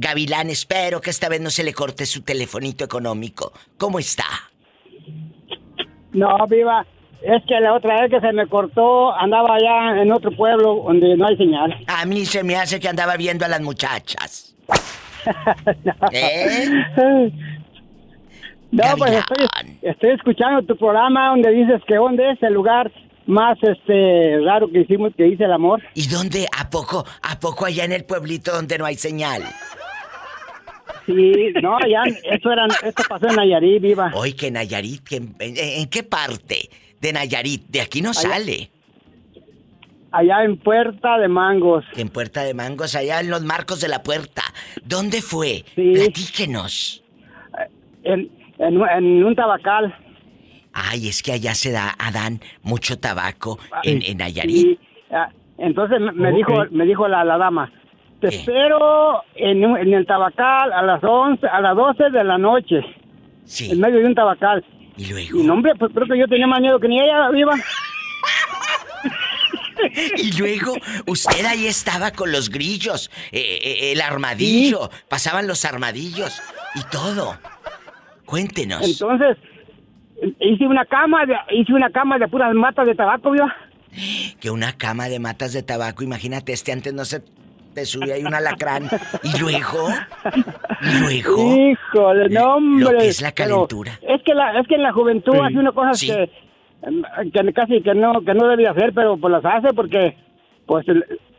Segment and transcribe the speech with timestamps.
[0.00, 3.52] Gavilán, espero que esta vez no se le corte su telefonito económico.
[3.76, 4.24] ¿Cómo está?
[6.12, 6.86] No, viva.
[7.20, 11.18] Es que la otra vez que se me cortó, andaba allá en otro pueblo donde
[11.18, 11.76] no hay señal.
[11.86, 14.56] A mí se me hace que andaba viendo a las muchachas.
[16.12, 16.66] ¿Eh?
[18.72, 19.46] No, pues estoy,
[19.82, 22.90] estoy, escuchando tu programa donde dices que dónde es el lugar
[23.26, 25.82] más este raro que hicimos que hice el amor.
[25.92, 26.46] ¿Y dónde?
[26.58, 27.04] ¿A poco?
[27.20, 29.42] ¿A poco allá en el pueblito donde no hay señal?
[31.14, 34.10] Sí, no, ya, eso era, esto pasó en Nayarit, viva.
[34.14, 37.66] Hoy que Nayarit, en, qué parte de Nayarit?
[37.68, 38.70] De aquí no sale.
[40.12, 41.84] Allá en Puerta de Mangos.
[41.96, 44.42] En Puerta de Mangos, allá en los marcos de la puerta.
[44.84, 45.64] ¿Dónde fue?
[45.76, 45.92] Sí.
[45.94, 47.04] Platíquenos.
[48.02, 49.94] En, en, un tabacal.
[50.72, 54.78] Ay, es que allá se da, Adán, mucho tabaco en, en Nayarit.
[55.10, 57.70] Ah, entonces me dijo, me dijo la, la dama,
[58.20, 62.80] te espero en, en, el tabacal a las 11, a las 12 de la noche.
[63.44, 63.72] Sí.
[63.72, 64.64] En medio de un tabacal.
[64.96, 65.40] Y luego.
[65.40, 67.54] Y no, hombre, pues creo que yo tenía más miedo que ni ella, viva.
[70.18, 70.74] y luego
[71.06, 76.40] usted ahí estaba con los grillos, eh, eh, el armadillo, pasaban los armadillos
[76.74, 77.36] y todo.
[78.26, 78.86] Cuéntenos.
[78.86, 79.38] Entonces,
[80.38, 83.54] hice una cama, de, hice una cama de puras matas de tabaco, viva.
[84.40, 87.22] Que una cama de matas de tabaco, imagínate, este antes no se
[87.74, 88.88] te subía ahí un alacrán.
[89.22, 89.88] ¿Y luego?
[90.82, 91.56] ¿Y luego?
[91.56, 92.92] Híjole, no, hombre.
[92.92, 93.98] Lo que es la calentura.
[94.02, 96.30] Es que, la, es que en la juventud hace una cosa que,
[97.32, 100.16] que casi que no, que no debía hacer, pero pues las hace porque,
[100.66, 100.86] pues,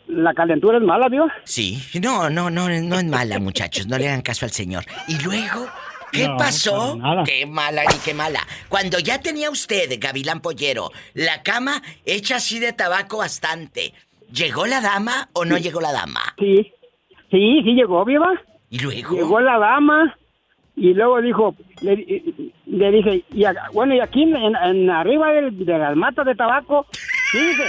[0.08, 1.28] la calentura es mala, ¿vio?
[1.44, 4.84] Sí, no, no, no, no es mala, muchachos, no le hagan caso al señor.
[5.08, 5.68] ¿Y luego?
[6.12, 7.00] ¿Qué pasó?
[7.26, 8.46] Qué mala ni qué mala.
[8.68, 13.94] Cuando ya tenía usted, Gavilán Pollero, la cama hecha así de tabaco bastante,
[14.32, 16.22] ¿llegó la dama o no llegó la dama?
[16.40, 16.72] Sí,
[17.30, 18.32] sí, sí llegó, viva.
[18.70, 19.16] ¿Y luego?
[19.16, 20.18] Llegó la dama
[20.76, 26.26] y luego dijo, le, dije, y, bueno, y aquí en, arriba de, de, las matas
[26.26, 26.86] de tabaco,
[27.34, 27.64] dice,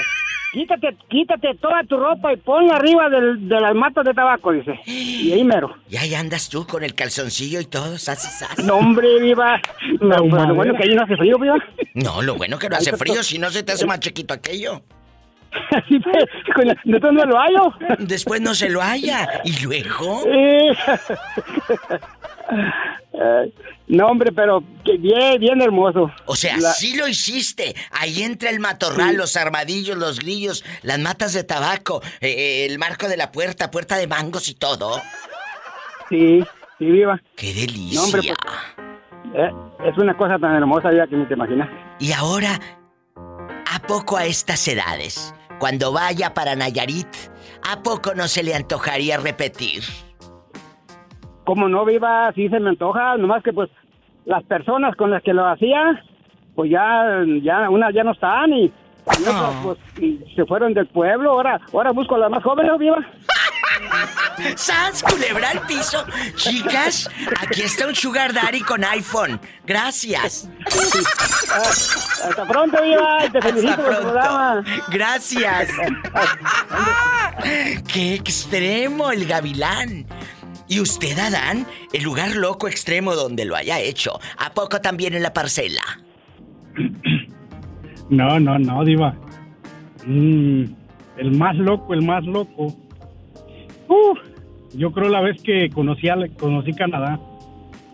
[0.52, 4.78] Quítate, quítate toda tu ropa y ponla arriba del, de las matas de tabaco, dice.
[4.84, 5.74] Y ahí mero.
[5.88, 9.58] Y ahí andas tú con el calzoncillo y todo, sas, No, hombre, viva.
[10.02, 11.56] No, lo bueno que ahí no hace frío, viva.
[11.94, 14.82] No, lo bueno que no hace frío, si no se te hace más chiquito aquello.
[16.84, 17.74] Después no lo hallo.
[17.98, 19.28] Después no se lo haya.
[19.44, 20.24] ¿Y luego?
[23.88, 26.10] no, hombre, pero bien, bien hermoso.
[26.26, 27.74] O sea, sí lo hiciste.
[27.90, 32.78] Ahí entra el matorral, los armadillos, los grillos, las matas de tabaco, eh, eh, el
[32.78, 35.00] marco de la puerta, puerta de mangos y todo.
[36.08, 36.44] Sí,
[36.78, 37.20] sí, viva.
[37.36, 38.00] ¡Qué delicia!
[38.00, 38.30] No, hombre, pues,
[39.34, 39.50] eh,
[39.84, 41.68] es una cosa tan hermosa ya que ni te imaginas.
[41.98, 42.60] Y ahora,
[43.70, 45.34] ¿a poco a estas edades?
[45.62, 47.06] Cuando vaya para Nayarit,
[47.70, 49.84] ¿a poco no se le antojaría repetir?
[51.44, 53.70] como no viva, sí se me antoja, nomás que pues
[54.24, 56.02] las personas con las que lo hacía,
[56.56, 57.04] pues ya,
[57.44, 58.72] ya, unas ya no están y,
[59.62, 59.78] pues,
[60.34, 62.98] se fueron del pueblo, ahora, ahora busco a la más joven, ¿no, viva?
[64.56, 66.04] ¡Sans, culebra al piso!
[66.36, 67.08] Chicas,
[67.40, 69.40] aquí está un Sugar Daddy con iPhone.
[69.66, 70.48] Gracias.
[71.50, 71.62] Ah,
[72.28, 73.30] hasta pronto, Viva.
[73.30, 74.64] Te felicito por el programa.
[74.88, 75.68] Gracias.
[77.92, 80.06] ¡Qué extremo el gavilán!
[80.68, 81.66] ¿Y usted, Adán?
[81.92, 84.18] El lugar loco extremo donde lo haya hecho.
[84.38, 85.82] ¿A poco también en la parcela?
[88.08, 89.14] No, no, no, Diva.
[90.06, 90.64] Mm,
[91.18, 92.74] el más loco, el más loco.
[94.72, 97.20] Yo creo la vez que conocí, a, conocí Canadá.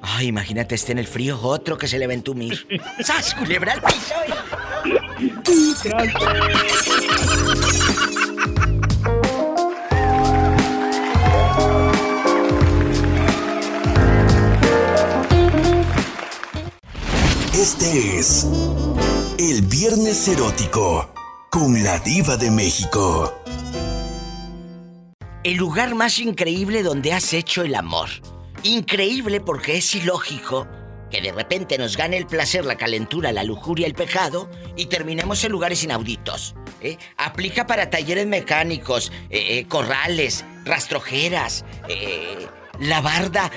[0.00, 2.66] Ay, imagínate, esté en el frío, otro que se le va a entumir.
[3.00, 4.14] ¡Sas, culebra al piso!
[17.54, 18.46] Este es
[19.38, 21.12] El Viernes Erótico
[21.50, 23.34] con la Diva de México.
[25.48, 28.10] El lugar más increíble donde has hecho el amor.
[28.64, 30.68] Increíble porque es ilógico
[31.10, 35.42] que de repente nos gane el placer, la calentura, la lujuria, el pecado y terminemos
[35.44, 36.54] en lugares inauditos.
[36.82, 36.98] ¿eh?
[37.16, 41.64] Aplica para talleres mecánicos, eh, eh, corrales, rastrojeras,
[42.78, 43.50] la barda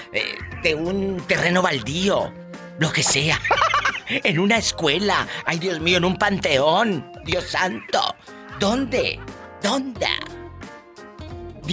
[0.64, 2.34] de un terreno baldío,
[2.80, 3.38] lo que sea.
[4.08, 5.28] en una escuela.
[5.46, 7.12] Ay, Dios mío, en un panteón.
[7.26, 8.16] Dios santo.
[8.62, 9.20] ¿Dónde?
[9.62, 10.08] ¿Dónde?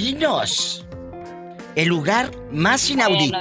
[0.02, 0.86] Dinos.
[1.74, 3.36] El lugar más inaudito.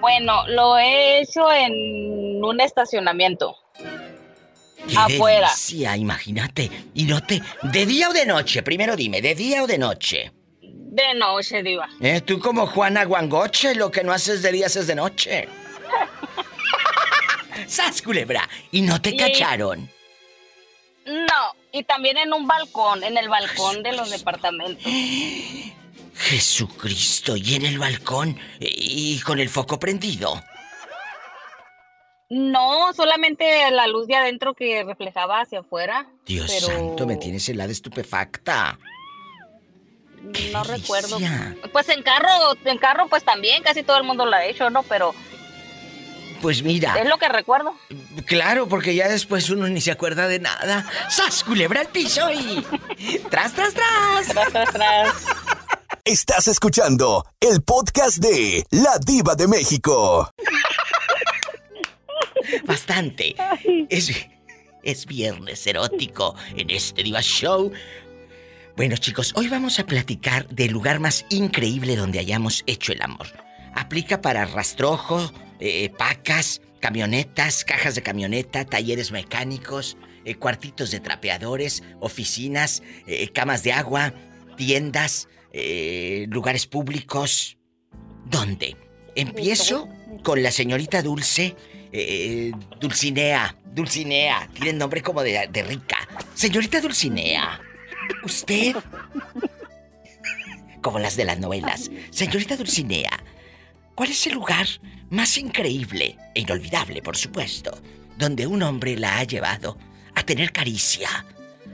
[0.00, 3.54] Bueno, lo he hecho en un estacionamiento.
[4.88, 5.48] Qué afuera.
[5.48, 6.70] delicia, imagínate.
[6.94, 7.42] Y no te.
[7.62, 8.62] ¿De día o de noche?
[8.62, 10.32] Primero dime, ¿de día o de noche?
[10.62, 11.86] De noche, diva.
[12.00, 12.22] ¿Eh?
[12.22, 15.46] Tú como Juana Guangoche, lo que no haces de día haces de noche.
[17.66, 18.48] ¡Sas, culebra!
[18.72, 19.16] ¿Y no te Sí.
[19.18, 19.90] cacharon?
[21.76, 24.90] Y también en un balcón, en el balcón de los departamentos.
[26.14, 30.42] Jesucristo, y en el balcón, y con el foco prendido.
[32.30, 36.06] No, solamente la luz de adentro que reflejaba hacia afuera.
[36.24, 38.78] Dios pero santo, me tienes helada estupefacta.
[40.32, 41.18] ¡Qué No recuerdo.
[41.72, 44.82] Pues en carro, en carro pues también, casi todo el mundo lo ha hecho, ¿no?
[44.84, 45.14] Pero
[46.40, 47.74] Pues mira, es lo que recuerdo.
[48.26, 50.88] claro, porque ya después uno ni se acuerda de nada.
[51.08, 52.64] ¡Sas, culebra al piso y...
[53.30, 54.28] ¡Tras, tras, tras!
[54.28, 55.14] Tras, tras, tras.
[56.04, 60.30] Estás escuchando el podcast de La Diva de México.
[62.64, 63.34] Bastante.
[63.88, 64.12] Es,
[64.82, 67.72] es viernes erótico en este Diva Show.
[68.76, 73.26] Bueno, chicos, hoy vamos a platicar del lugar más increíble donde hayamos hecho el amor.
[73.74, 81.82] Aplica para rastrojo, eh, pacas, camionetas, cajas de camioneta, talleres mecánicos, eh, cuartitos de trapeadores,
[82.00, 84.12] oficinas, eh, camas de agua,
[84.56, 87.56] tiendas, eh, lugares públicos.
[88.24, 88.76] ¿Dónde?
[89.14, 89.88] Empiezo
[90.22, 91.56] con la señorita Dulce,
[91.92, 95.96] eh, Dulcinea, Dulcinea, tiene nombre como de, de rica.
[96.34, 97.60] Señorita Dulcinea,
[98.24, 98.76] usted,
[100.82, 103.22] como las de las novelas, señorita Dulcinea,
[103.96, 104.66] ¿cuál es el lugar
[105.10, 107.76] más increíble e inolvidable, por supuesto,
[108.16, 109.76] donde un hombre la ha llevado
[110.14, 111.08] a tener caricia,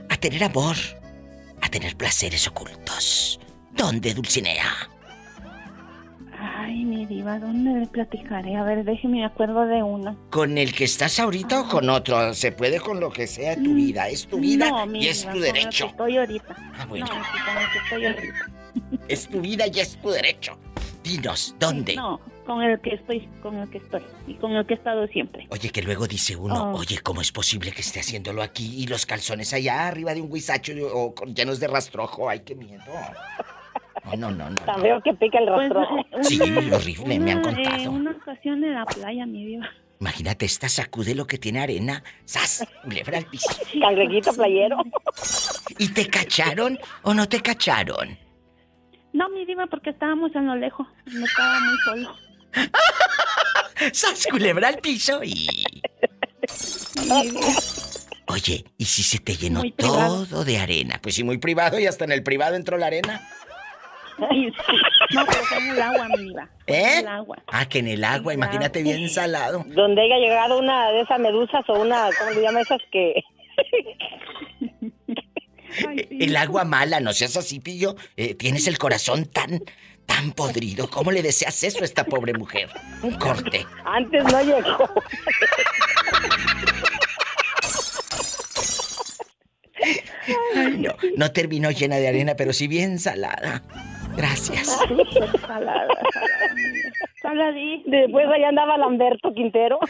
[0.09, 0.75] a tener amor,
[1.61, 3.39] a tener placeres ocultos?
[3.71, 4.71] ¿Dónde, Dulcinea?
[6.39, 8.55] Ay, mi diva, ¿dónde le platicaré?
[8.55, 10.15] A ver, déjeme, me acuerdo de una.
[10.29, 12.33] ¿Con el que estás ahorita o con otro?
[12.33, 14.09] Se puede con lo que sea tu vida.
[14.09, 15.85] Es tu vida No, mi y es diva, tu con el que derecho.
[15.87, 16.55] estoy ahorita.
[16.77, 17.05] Ah, bueno.
[17.05, 17.21] No, con
[17.71, 18.51] que estoy ahorita.
[19.07, 20.57] Es tu vida y es tu derecho.
[21.03, 21.95] Dinos, ¿dónde?
[21.95, 24.01] No, con el que estoy, con el que estoy.
[24.27, 25.45] Y con el que he estado siempre.
[25.49, 26.77] Oye, que luego dice uno, Oh.
[26.79, 30.31] oye, ¿cómo es posible que esté haciéndolo aquí y los calzones allá arriba de un
[30.31, 32.29] guisacho o con- llenos de rastrojo?
[32.29, 32.83] Ay, qué miedo.
[34.05, 34.55] No, no, no, no.
[34.57, 35.01] Tan no.
[35.01, 35.97] que pica el Pues, rostro.
[35.97, 37.75] eh, Sí, una- horrible, me han una, contado.
[37.83, 39.69] eh, una ocasión en la playa, mi diva.
[40.01, 42.03] Imagínate, esta sacude lo que tiene arena.
[42.25, 42.67] ¡Sas!
[42.83, 43.47] Culebra al piso.
[43.79, 44.77] Cangrejito playero.
[45.77, 48.17] ¿Y te cacharon o no te cacharon?
[49.13, 50.87] No, mi diva, porque estábamos en lo lejos.
[51.05, 52.15] No estaba muy solo.
[53.93, 54.27] ¡Sas!
[54.29, 55.47] Culebra al piso y...
[58.27, 60.99] Oye, ¿y si se te llenó todo de arena?
[61.01, 63.21] Pues sí, muy privado y hasta en el privado entró la arena.
[64.17, 65.15] Sí, sí.
[65.15, 66.49] No, pero fue en el agua, mi diva.
[66.67, 66.93] ¿Eh?
[66.93, 67.37] En el agua.
[67.47, 69.63] Ah, que en el agua, imagínate bien salado.
[69.67, 73.23] Donde haya llegado una de esas medusas o una, ¿cómo le llaman esas que?
[75.87, 76.17] Ay, sí.
[76.21, 77.95] El agua mala, no seas así, pillo.
[78.17, 79.63] Eh, tienes el corazón tan,
[80.05, 80.89] tan podrido.
[80.89, 82.69] ¿Cómo le deseas eso a esta pobre mujer?
[83.01, 83.65] Un corte.
[83.85, 84.89] Antes no llegó.
[90.55, 93.63] Ay, no, no terminó llena de arena, pero sí bien salada.
[94.15, 94.77] Gracias.
[95.41, 95.87] Salada.
[97.85, 99.79] Después allá andaba Lamberto Quintero.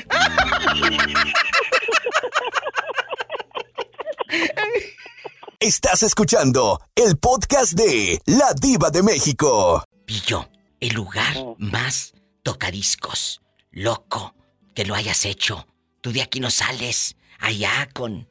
[5.64, 9.82] Estás escuchando el podcast de La Diva de México.
[10.06, 10.50] Pillo,
[10.82, 11.56] el lugar Oh.
[11.58, 12.12] más
[12.44, 13.42] tocadiscos,
[13.72, 14.36] loco,
[14.76, 15.66] que lo hayas hecho.
[16.02, 17.16] Tú de aquí no sales.
[17.40, 18.28] Allá con,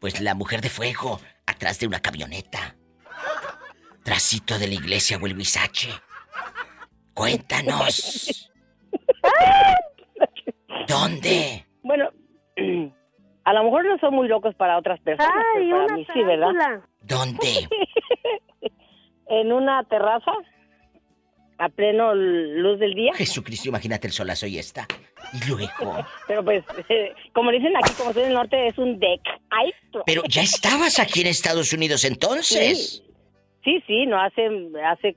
[0.00, 2.74] pues, la mujer de fuego, atrás de una camioneta.
[4.02, 6.02] Trasito de la iglesia o el.
[7.14, 8.50] Cuéntanos.
[10.88, 11.68] ¿Dónde?
[11.84, 12.10] Bueno,
[13.44, 16.06] a lo mejor no son muy locos para otras personas, Ay, pero para una mí
[16.12, 16.80] sí, ¿verdad?
[17.02, 17.48] ¿Dónde?
[19.26, 20.32] En una terraza,
[21.58, 23.12] a pleno luz del día.
[23.14, 24.86] Jesucristo, imagínate el solazo y esta.
[25.32, 25.96] Y luego.
[26.28, 29.20] Pero pues, eh, como dicen aquí, como soy del norte, es un deck.
[29.50, 29.72] Ay,
[30.04, 33.02] Pero ya estabas aquí en Estados Unidos entonces.
[33.64, 34.46] Sí, sí, no hace,
[34.84, 35.16] hace,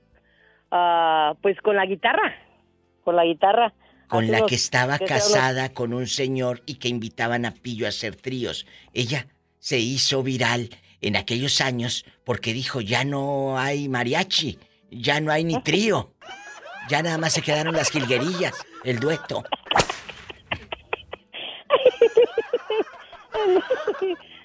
[0.70, 2.34] ah, pues con la guitarra,
[3.04, 3.74] con la guitarra.
[4.08, 8.16] Con la que estaba casada con un señor y que invitaban a Pillo a hacer
[8.16, 8.66] tríos.
[8.94, 9.26] Ella
[9.58, 14.58] se hizo viral en aquellos años porque dijo, ya no hay mariachi,
[14.90, 16.12] ya no hay ni trío.
[16.88, 19.44] Ya nada más se quedaron las jilguerillas, el dueto.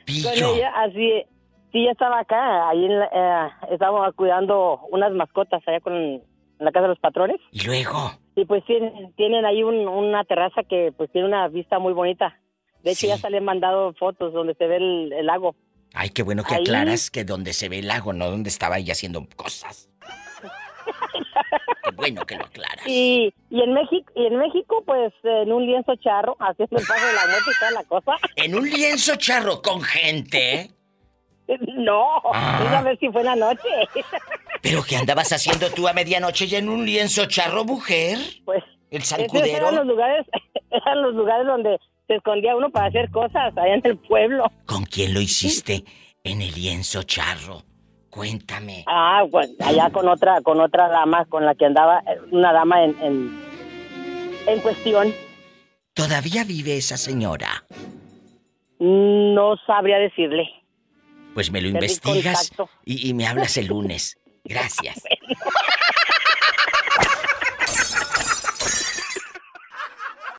[0.06, 0.56] Pillo.
[0.56, 1.24] ella, así,
[1.72, 6.22] sí, ya estaba acá, ahí en la- eh, estábamos cuidando unas mascotas allá con
[6.60, 7.38] en la casa de los patrones.
[7.52, 11.78] Y luego, Y pues tienen, tienen ahí un- una terraza que pues tiene una vista
[11.80, 12.40] muy bonita
[12.84, 13.08] De hecho, Sí.
[13.08, 15.56] ya se le han mandado fotos donde se ve el, el lago.
[15.94, 16.62] Ay, qué bueno que Ahí.
[16.64, 19.90] aclaras que donde se ve el lago, no donde estaba ella haciendo cosas.
[21.84, 22.86] Qué bueno que lo aclaras.
[22.88, 27.06] Y, y en México, y en México, pues en un lienzo charro, haciendo el paso
[27.06, 28.12] de la muerte y toda la cosa.
[28.36, 30.72] En un lienzo charro con gente.
[31.78, 32.64] No, Ah.
[32.68, 33.68] una vez si fue en la noche.
[34.62, 38.18] ¿Pero qué andabas haciendo tú a medianoche ya en un lienzo charro, mujer?
[38.46, 39.84] Pues ¿El esos eran los zancudero?
[39.84, 40.26] lugares,
[40.72, 44.46] eran los lugares donde se escondía uno para hacer cosas allá en el pueblo.
[44.66, 45.84] ¿Con quién lo hiciste
[46.24, 47.64] en el lienzo charro?
[48.10, 48.84] Cuéntame.
[48.88, 52.84] Ah, pues allá con otra, con otra dama con la que andaba, eh, una dama
[52.84, 53.42] en, en,
[54.48, 55.12] en cuestión.
[55.96, 57.66] ¿Todavía vive esa señora?
[58.80, 60.50] No sabría decirle.
[61.34, 62.52] Pues me lo Perdí investigas
[62.86, 64.18] y me hablas el lunes.
[64.44, 65.02] Gracias.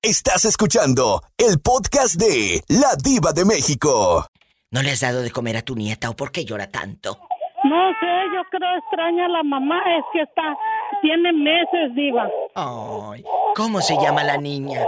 [0.02, 4.26] Estás escuchando el podcast de La Diva de México.
[4.70, 7.18] ¿No le has dado de comer a tu nieta o por qué llora tanto?
[7.64, 10.54] No sé, yo creo extraña a la mamá, es que está,
[11.00, 12.28] tiene meses, diva.
[12.54, 13.24] Ay,
[13.56, 14.84] ¿cómo se llama la niña?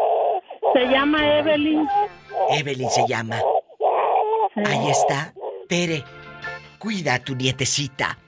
[0.75, 1.89] Se llama Evelyn.
[2.51, 3.41] Evelyn se llama.
[4.67, 5.33] Ahí está.
[5.69, 6.05] Tere,
[6.79, 8.19] cuida a tu nietecita.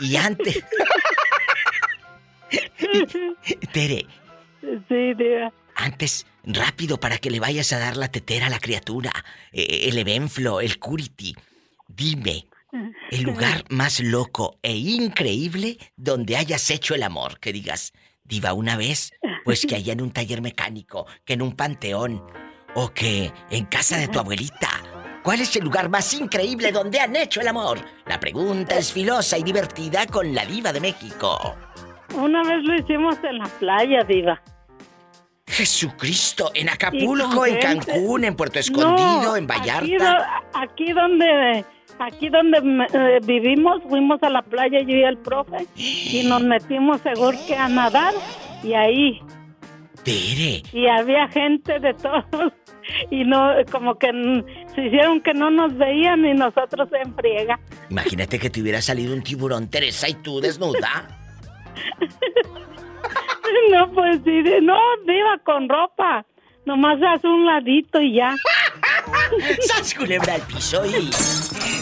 [0.00, 0.62] Y antes...
[3.72, 4.06] Tere,
[4.60, 5.52] Sí, diva.
[5.76, 9.12] antes, rápido para que le vayas a dar la tetera a la criatura.
[9.52, 11.34] eh, el Evenflo, el Curity.
[11.86, 12.46] Dime,
[13.10, 17.38] el lugar más loco e increíble donde hayas hecho el amor.
[17.40, 17.92] Que digas,
[18.24, 19.12] diva, una vez,
[19.44, 22.22] pues que allá en un taller mecánico, que en un panteón,
[22.74, 24.70] o que en casa de tu abuelita.
[25.22, 27.78] ¿Cuál es el lugar más increíble donde han hecho el amor?
[28.06, 31.56] La pregunta es filosa y divertida con la diva de México.
[32.14, 34.40] Una vez lo hicimos en la playa, diva.
[35.46, 39.78] Jesucristo, en Acapulco, en Cancún, en Puerto Escondido, No, en Vallarta.
[39.80, 40.14] Aquí, do-
[40.54, 41.64] aquí donde
[41.98, 42.58] aquí donde
[42.92, 47.56] eh, vivimos, fuimos a la playa yo y el profe y nos metimos seguro que
[47.56, 48.14] a nadar
[48.62, 49.20] y ahí
[50.04, 52.52] Tere, y había gente de todos
[53.10, 54.12] y no como que
[54.86, 57.58] hicieron que no nos veían y nosotros en friega.
[57.90, 61.08] imagínate que te hubiera salido un tiburón, Teresa, y tú desnuda.
[63.70, 66.24] No, pues sí, no, iba con ropa.
[66.64, 68.34] Nomás hace un ladito y ya.
[69.66, 71.10] ¡Sas culebra al piso y...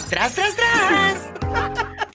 [0.09, 1.29] ¡Tras, tras, tras!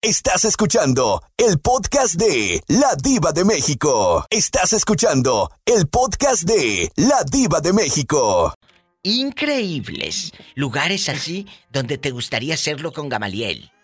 [0.00, 4.26] Estás escuchando el podcast de La Diva de México.
[4.30, 8.54] Estás escuchando el podcast de La Diva de México.
[9.02, 10.32] Increíbles.
[10.54, 13.70] Lugares así donde te gustaría hacerlo con Gamaliel.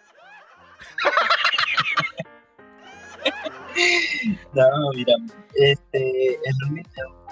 [4.53, 5.15] No, mira,
[5.55, 6.55] este, el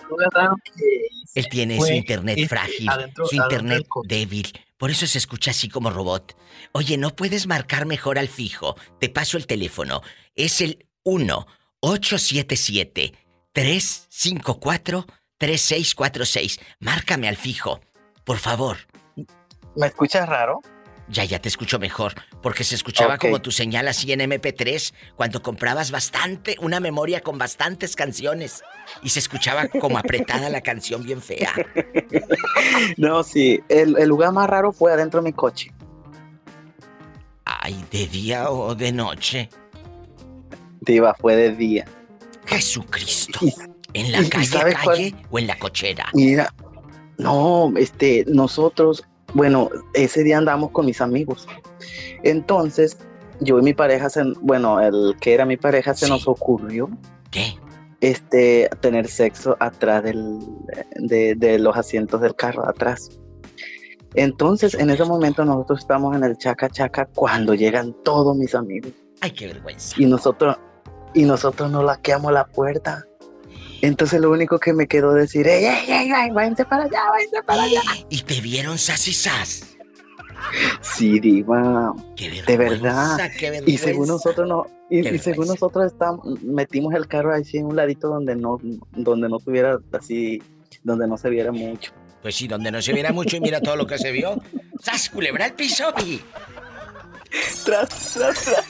[0.08, 0.30] lugar
[0.76, 4.52] que Él tiene su internet este, frágil, adentro- su internet débil.
[4.78, 6.36] Por eso se escucha así como robot.
[6.72, 8.76] Oye, ¿no puedes marcar mejor al fijo?
[9.00, 10.02] Te paso el teléfono.
[10.36, 10.86] Es el
[15.40, 16.60] 1-877-354-3646.
[16.80, 17.80] Márcame al fijo.
[18.24, 18.78] Por favor.
[19.76, 20.60] ¿Me escuchas raro?
[21.08, 25.40] Ya, ya te escucho mejor, porque se escuchaba como tu señal así en MP3 cuando
[25.40, 28.64] comprabas bastante, una memoria con bastantes canciones.
[29.04, 31.52] Y se escuchaba como apretada la canción bien fea.
[32.96, 35.70] No, sí, el, el lugar más raro fue adentro de mi coche.
[37.44, 39.48] Ay, ¿de día o de noche?
[40.80, 41.84] Diva, fue de día.
[42.46, 43.38] Jesucristo.
[43.42, 43.54] Y-
[43.98, 46.06] ¿En la calle, calle o en la cochera?
[46.14, 46.52] Mira,
[47.18, 51.46] no, este, nosotros, bueno, ese día andamos con mis amigos.
[52.22, 52.98] Entonces,
[53.40, 56.10] yo y mi pareja, se- bueno, el que era mi pareja, se Sí.
[56.12, 56.88] nos ocurrió,
[57.30, 57.54] ¿Qué?
[58.00, 60.38] este, tener sexo atrás del,
[60.96, 63.08] de, de los asientos del carro, atrás.
[64.14, 68.92] Entonces, en ese momento nosotros estamos en el chaca chaca cuando llegan todos mis amigos
[69.20, 69.94] Ay, qué vergüenza.
[69.98, 70.56] y nosotros
[71.14, 73.04] y nosotros no laqueamos la puerta.
[73.82, 77.42] Entonces lo único que me quedó decir, ey, ey, ey, ey, váyanse para allá, váyanse
[77.44, 77.82] para allá.
[78.08, 79.76] Y te vieron sas y sas.
[80.80, 81.94] Sí, diva.
[82.16, 83.30] Qué De verdad.
[83.38, 83.62] qué.
[83.66, 88.08] Y según nosotros no, y, según nosotros estamos, metimos el carro así en un ladito
[88.08, 88.58] donde no,
[88.92, 90.42] donde no tuviera así,
[90.84, 91.92] donde no se viera mucho.
[92.22, 94.40] Pues sí, donde no se viera mucho y mira todo lo que se vio.
[94.80, 96.20] ¡Sas, culebra el piso y...
[97.64, 98.64] Tras, tras, tras.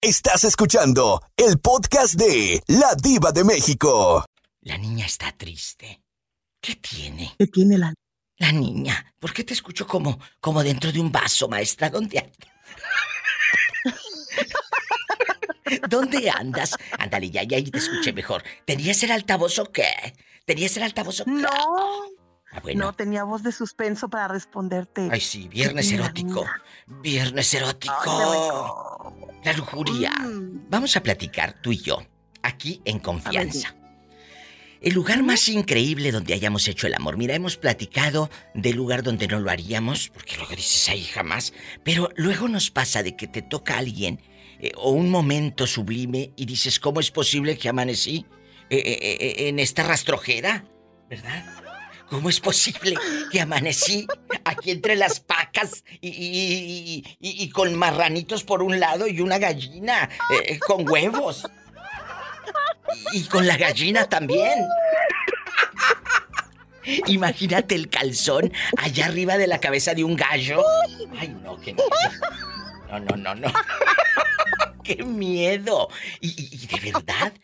[0.00, 4.24] Estás escuchando el podcast de La Diva de México.
[4.62, 6.02] La niña está triste.
[6.60, 7.34] ¿Qué tiene?
[7.38, 7.94] ¿Qué tiene la
[8.38, 9.14] La niña.
[9.18, 11.90] ¿Por qué te escucho como, como dentro de un vaso, maestra?
[11.90, 12.36] ¿Dónde andas?
[15.88, 16.76] ¿Dónde andas?
[16.98, 18.42] Ándale, ya, ya, ahí te escuché mejor.
[18.64, 20.14] ¿Tenías el altavoz o qué?
[20.44, 21.26] ¿Tenías el altavoz?
[21.26, 21.48] No.
[22.50, 22.86] Ah, bueno.
[22.86, 25.08] No tenía voz de suspenso para responderte.
[25.10, 26.46] Ay, sí, viernes erótico.
[26.86, 29.14] Viernes erótico.
[29.44, 30.10] La lujuria.
[30.10, 30.68] Mm.
[30.70, 32.02] Vamos a platicar tú y yo,
[32.42, 33.74] aquí en confianza.
[34.80, 37.16] El lugar más increíble donde hayamos hecho el amor.
[37.16, 41.52] Mira, hemos platicado del lugar donde no lo haríamos, porque luego dices ahí jamás.
[41.82, 44.20] Pero luego nos pasa de que te toca a alguien
[44.60, 48.24] eh, o un momento sublime y dices, ¿cómo es posible que amanecí
[48.70, 50.64] eh, eh, en esta rastrojera?
[51.10, 51.44] ¿Verdad?
[52.10, 52.96] ¿Cómo es posible
[53.30, 54.06] que amanecí
[54.44, 60.08] aquí entre las pacas y, con marranitos por un lado y una gallina
[60.44, 61.46] eh, con huevos?
[63.12, 64.66] Y, con la gallina también.
[67.06, 70.64] Imagínate el calzón allá arriba de la cabeza de un gallo.
[71.18, 71.88] Ay, no, qué miedo.
[72.90, 73.52] No, no, no, no.
[74.82, 75.90] ¡Qué miedo!
[76.22, 77.34] Y de verdad,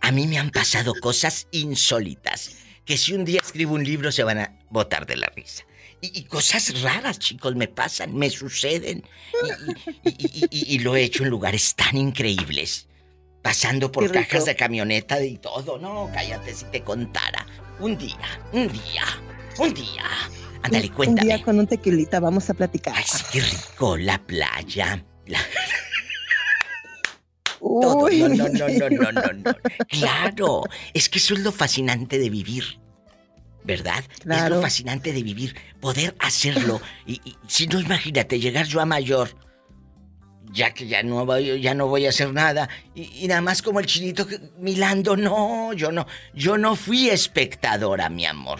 [0.00, 2.61] a mí me han pasado cosas insólitas.
[2.84, 5.64] Que si un día escribo un libro se van a botar de la risa.
[6.00, 9.04] Y, y cosas raras, chicos, me pasan, me suceden.
[10.50, 12.88] Y, lo he hecho en lugares tan increíbles.
[13.40, 15.78] Pasando por cajas de camioneta y todo.
[15.78, 17.46] No, cállate si te contara.
[17.80, 18.16] Un día,
[18.52, 19.04] un día,
[19.58, 20.04] un día.
[20.62, 21.26] Ándale, Un cuéntame.
[21.34, 22.94] día con un tequilita vamos a platicar.
[22.96, 25.04] Ay, sí, qué rico, la playa.
[25.26, 25.40] la-
[27.62, 28.08] todo.
[28.10, 29.56] No, no, no, no, no, no, no.
[29.88, 32.64] Claro, es que eso es lo fascinante de vivir.
[33.64, 34.02] ¿Verdad?
[34.28, 36.80] Es lo fascinante de vivir, poder hacerlo.
[37.06, 39.36] Y, y si no, imagínate, llegar yo a mayor,
[40.52, 43.62] ya que ya no voy, ya no voy a hacer nada, y, y nada más
[43.62, 48.58] como el chinito que- milando, no, yo no, yo no fui espectadora, mi amor.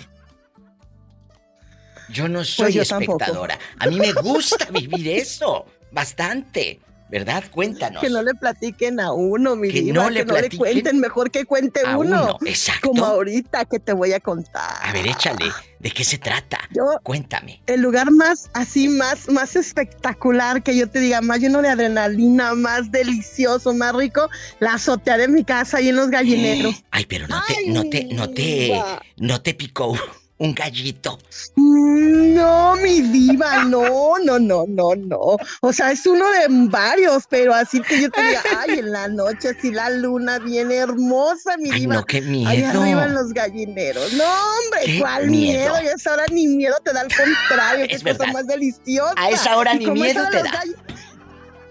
[2.08, 3.18] Yo no soy Pues yo tampoco.
[3.18, 3.58] espectadora.
[3.80, 6.80] A mí me gusta vivir eso, bastante,
[7.12, 7.44] ¿verdad?
[7.50, 8.00] Cuéntanos.
[8.00, 10.98] Que no le platiquen a uno, mi Que diva, no le que no le cuenten,
[10.98, 12.24] mejor que cuente a uno.
[12.24, 12.88] uno, exacto.
[12.88, 14.78] Como ahorita que te voy a contar.
[14.80, 15.44] A ver, échale,
[15.78, 16.58] ¿de qué se trata?
[16.74, 17.60] Yo, Cuéntame.
[17.66, 22.54] el lugar más así, más, más espectacular que yo te diga, más lleno de adrenalina,
[22.54, 26.82] más delicioso, más rico, la azotea de mi casa y en los gallineros.
[26.90, 28.82] Ay, pero no te, no te, no te,
[29.18, 29.94] no te picó
[30.42, 31.18] un gallito.
[31.56, 35.36] No, mi diva, no, no, no, no, no.
[35.60, 39.08] O sea, es uno de varios, pero así que yo te diga, ay, en la
[39.08, 41.94] noche, así la luna bien hermosa, mi Ay, diva.
[41.94, 42.80] no, qué Ahí miedo.
[42.82, 44.12] arriba en los gallineros.
[44.14, 45.72] No, hombre, Qué ¿cuál miedo.
[45.74, 45.84] miedo?
[45.84, 48.32] Y a esa hora ni miedo te da al contrario, qué Es cosa verdad.
[48.32, 49.14] más deliciosa.
[49.16, 50.62] A esa hora Y ni miedo te da.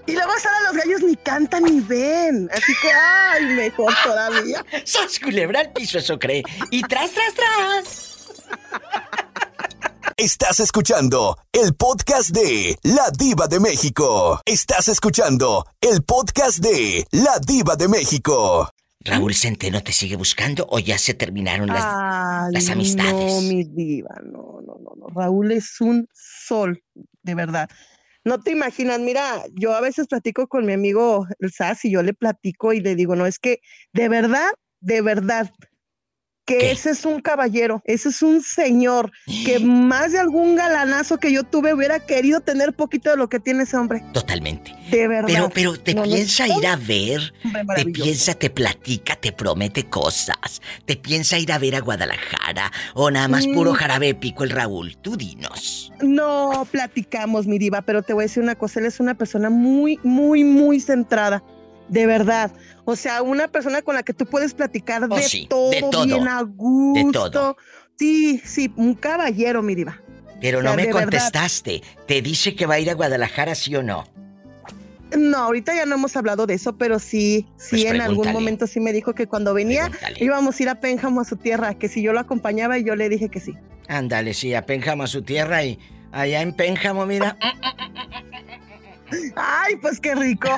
[0.07, 2.49] Y luego a esa hora los gallos ni cantan ni ven.
[2.53, 4.65] Así que, ay, mejor todavía.
[4.85, 6.43] ¡Sas culebra al piso, eso cree!
[6.71, 8.10] Y tras, tras, tras.
[10.17, 14.39] Estás escuchando el podcast de La Diva de México.
[14.45, 18.69] Estás escuchando el podcast de La Diva de México.
[19.03, 23.33] ¿Raúl Centeno te sigue buscando o ya se terminaron las, Ay, las amistades?
[23.33, 25.07] No, mi diva, no, no, no, no.
[25.07, 26.83] Raúl es un sol,
[27.23, 27.67] de verdad.
[28.23, 32.03] No te imaginas, mira, yo a veces platico con mi amigo el SAS y yo
[32.03, 33.61] le platico y le digo, no, es que
[33.93, 34.49] de verdad,
[34.81, 35.51] de verdad,
[36.51, 36.71] que ¿Qué?
[36.71, 39.11] ese es un caballero, ese es un señor,
[39.45, 43.39] que más de algún galanazo que yo tuve hubiera querido tener poquito de lo que
[43.39, 44.73] tiene ese hombre, Totalmente.
[44.91, 45.27] de verdad.
[45.27, 47.33] Pero, pero te No, no es piensa ir a ver,
[47.75, 53.09] te piensa, te platica, te promete cosas, te piensa ir a ver a Guadalajara o
[53.11, 53.75] nada más puro Mm.
[53.75, 54.97] jarabe pico el Raúl.
[54.97, 55.91] Tú dinos.
[56.01, 59.49] No platicamos, mi diva, pero te voy a decir una cosa, él es una persona
[59.49, 61.43] muy, muy, muy centrada,
[61.87, 62.51] de verdad.
[62.85, 65.81] O sea, una persona con la que tú puedes platicar Oh, de, sí, todo, de
[65.91, 67.29] todo, bien a gusto.
[67.31, 67.57] todo.
[67.97, 70.01] Sí, sí, un caballero, mi diva.
[70.41, 71.01] Pero O sea, no me de verdad.
[71.03, 71.83] contestaste.
[72.07, 74.05] ¿Te dice que va a ir a Guadalajara, sí o no?
[75.15, 78.65] No, ahorita ya no hemos hablado de eso, pero sí, sí, Pues en algún momento
[78.65, 80.23] sí me dijo que cuando venía Pregúntale.
[80.23, 82.95] íbamos a ir a Pénjamo a su tierra, que si yo lo acompañaba y yo
[82.95, 83.53] le dije que sí.
[83.89, 85.77] Ándale, sí, a Pénjamo a su tierra y
[86.13, 87.37] allá en Pénjamo, mira.
[89.35, 90.49] Ay, pues qué rico.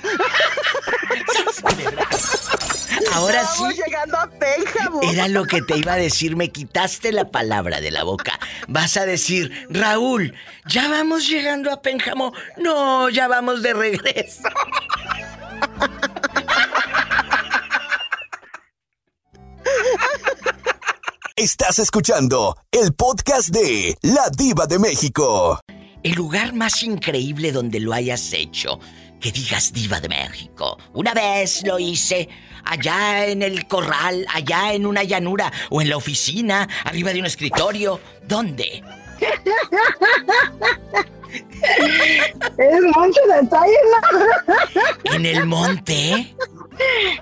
[3.14, 3.62] Ahora sí.
[3.62, 5.02] Vamos llegando a Pénjamo.
[5.02, 8.40] Era lo que te iba a decir, me quitaste la palabra de la boca.
[8.68, 10.34] Vas a decir, Raúl,
[10.68, 12.34] ya vamos llegando a Pénjamo.
[12.58, 14.50] No, ya vamos de regreso.
[21.36, 25.60] Estás escuchando el podcast de La Diva de México.
[26.04, 28.80] El lugar más increíble donde lo hayas hecho.
[29.20, 30.78] Que digas diva de México.
[30.94, 32.28] Una vez lo hice
[32.66, 37.26] allá en el corral, allá en una llanura o en la oficina, arriba de un
[37.26, 38.02] escritorio.
[38.28, 38.84] ¿Dónde?
[42.58, 43.74] Es mucho detalle,
[45.06, 45.14] ¿no?
[45.14, 46.36] ¿En el monte?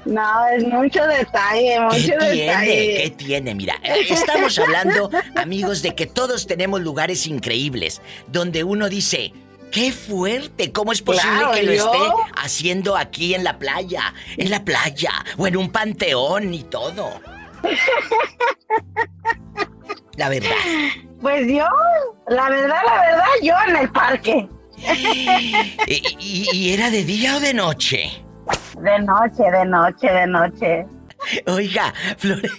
[0.05, 2.35] No, es mucho detalle, ¿Qué mucho tiene?
[2.35, 3.03] detalle.
[3.03, 3.55] ¿Qué tiene?
[3.55, 3.75] Mira,
[4.09, 9.33] estamos hablando, amigos, de que todos tenemos lugares increíbles donde uno dice,
[9.71, 10.71] ¡qué fuerte!
[10.71, 11.97] ¿Cómo es posible Claro, que lo yo- esté
[12.37, 14.13] haciendo aquí en la playa?
[14.37, 17.19] En la playa o en un panteón y todo.
[20.21, 20.51] La verdad.
[21.19, 21.65] Pues yo,
[22.27, 24.47] la verdad, la verdad, yo en el parque.
[25.87, 28.23] ¿Y, y- y era de día o de noche?
[28.79, 30.85] De noche, de noche, de noche.
[31.47, 32.51] Oiga, Flore-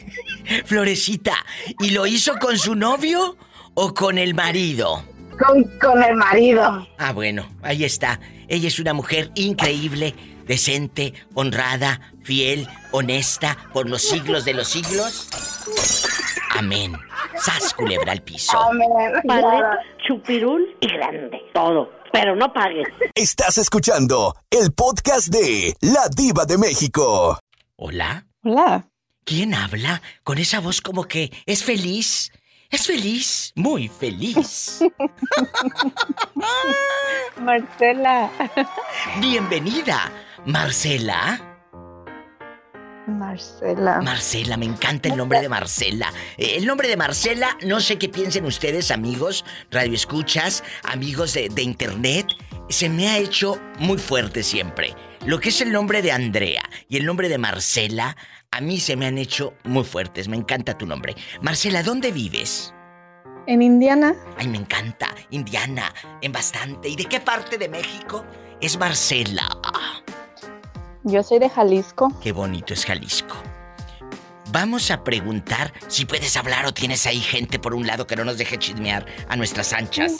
[0.65, 1.37] Florecita,
[1.79, 3.37] ¿y lo hizo con su novio
[3.75, 5.05] o con el marido?
[5.39, 6.89] Con, con el marido.
[6.99, 8.19] Ah, bueno, ahí está.
[8.49, 15.29] Ella es una mujer increíble, decente, honrada, fiel, honesta, por los siglos de los siglos.
[16.57, 16.97] Amén.
[17.39, 18.59] Sas culebra al piso.
[19.27, 21.39] Paleta, chupirul y grande.
[21.55, 21.91] Todo.
[22.13, 22.89] Pero no pagues.
[23.15, 27.39] Estás escuchando el podcast de La Diva de México.
[27.77, 28.27] Hola.
[28.45, 28.87] Hola.
[29.25, 32.33] ¿Quién habla con esa voz como que es feliz?
[32.71, 34.81] Es feliz, muy feliz.
[37.37, 38.31] Marcela.
[39.21, 40.11] Bienvenida,
[40.47, 41.52] Marcela.
[43.07, 44.01] Marcela.
[44.01, 46.13] Marcela, me encanta el nombre de Marcela.
[46.39, 51.63] Eh, El nombre de Marcela, no sé qué piensen ustedes, amigos, radioescuchas, amigos de, de
[51.63, 52.27] internet,
[52.69, 54.95] se me ha hecho muy fuerte siempre.
[55.27, 58.17] Lo que es el nombre de Andrea y el nombre de Marcela,
[58.51, 60.29] a mí se me han hecho muy fuertes.
[60.29, 61.15] Me encanta tu nombre.
[61.41, 62.73] Marcela, ¿dónde vives?
[63.47, 64.15] En Indiana.
[64.37, 65.15] Ay, me encanta.
[65.31, 66.89] Indiana, en bastante.
[66.89, 68.25] ¿Y de qué parte de México
[68.61, 69.49] es Marcela?
[69.65, 70.01] Ah,
[71.05, 72.13] Yo soy de Jalisco.
[72.23, 73.37] qué bonito es Jalisco.
[74.51, 78.25] Vamos a preguntar si puedes hablar o tienes ahí gente por un lado que no
[78.25, 80.19] nos deje chismear a nuestras anchas.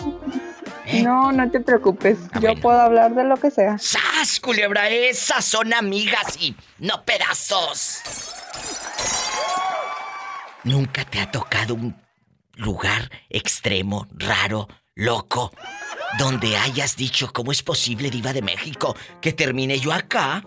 [0.87, 1.03] ¿Eh?
[1.03, 2.19] No, no te preocupes.
[2.41, 3.77] Yo puedo hablar de lo que sea.
[3.79, 4.89] ¡Sas, culebra!
[4.89, 8.01] Esas son amigas y no pedazos.
[10.65, 11.95] ¿Nunca te ha tocado un
[12.55, 15.53] lugar extremo, raro, loco,
[16.19, 20.43] donde hayas dicho cómo es posible, diva de México, que termine yo acá?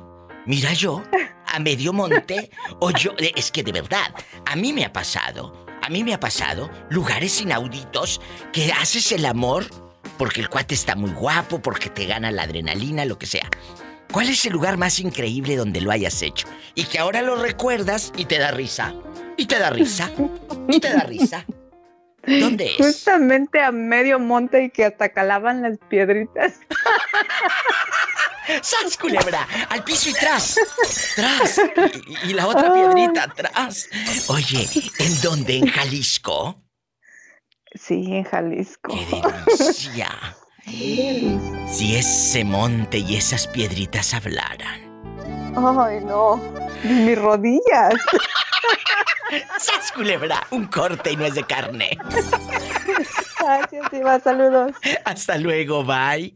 [0.46, 1.04] Mira yo,
[1.48, 3.12] a medio monte, o yo...
[3.36, 4.14] Es que de verdad,
[4.46, 8.22] a mí me ha pasado, a mí me ha pasado lugares inauditos
[8.54, 9.66] que haces el amor
[10.18, 13.50] porque el cuate está muy guapo, porque te gana la adrenalina, lo que sea.
[14.12, 16.48] ¿Cuál es el lugar más increíble donde lo hayas hecho?
[16.74, 18.94] Y que ahora lo recuerdas y te da risa.
[19.36, 20.10] Y te da risa.
[20.70, 21.46] Y te da risa.
[22.26, 22.78] ¿Dónde es?
[22.78, 26.60] Justamente a medio monte y que hasta calaban las piedritas.
[28.62, 29.48] ¡Sas, culebra!
[29.70, 30.60] ¡Al piso y tras!
[31.16, 31.62] ¡Tras!
[32.24, 33.90] Y, y la otra piedrita, tras.
[34.28, 34.68] Oye,
[35.00, 35.58] ¿en dónde?
[35.58, 36.62] ¿En Jalisco?
[37.74, 38.94] Sí, en Jalisco.
[38.94, 40.10] ¡Qué delicia!
[40.66, 44.82] Si ese monte y esas piedritas hablaran.
[45.56, 46.42] Ay, no.
[46.84, 47.94] Ni mis rodillas.
[49.60, 50.48] ¡Sas, culebra!
[50.50, 51.98] Un corte y no es de carne.
[53.46, 54.20] Gracias, Iba.
[54.20, 54.72] Saludos.
[55.06, 56.34] Hasta luego, bye.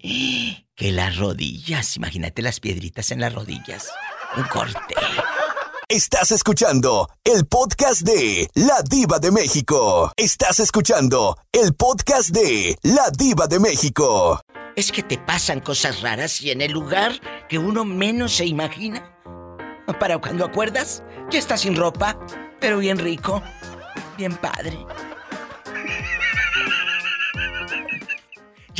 [0.75, 3.89] Que las rodillas, imagínate las piedritas en las rodillas.
[4.37, 4.95] Un corte.
[5.87, 10.11] Estás escuchando el podcast de La Diva de México.
[10.15, 14.39] Estás escuchando el podcast de La Diva de México.
[14.75, 17.13] Es que te pasan cosas raras y en el lugar
[17.49, 19.15] que uno menos se imagina.
[19.99, 22.19] Para cuando acuerdas, ya estás sin ropa,
[22.59, 23.41] pero bien rico,
[24.15, 24.77] bien padre.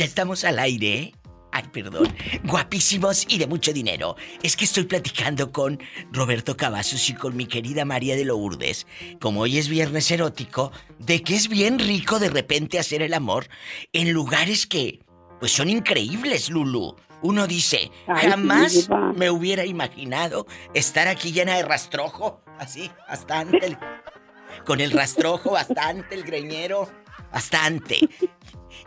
[0.00, 1.12] Ya estamos al aire.
[1.52, 2.08] Ay, perdón.
[2.44, 4.16] Guapísimos y de mucho dinero.
[4.42, 5.78] Es que estoy platicando con
[6.10, 8.86] Roberto Cavazos y con mi querida María de Lourdes.
[9.20, 13.46] Como hoy es viernes erótico, de que es bien rico de repente hacer el amor
[13.92, 15.00] en lugares que,
[15.38, 16.96] pues son increíbles, Lulu.
[17.20, 23.66] Uno dice, Ay, jamás me hubiera imaginado estar aquí llena de rastrojo, así, bastante.
[23.66, 23.78] el-
[24.64, 26.90] con el rastrojo, bastante, el greñero,
[27.30, 28.00] bastante.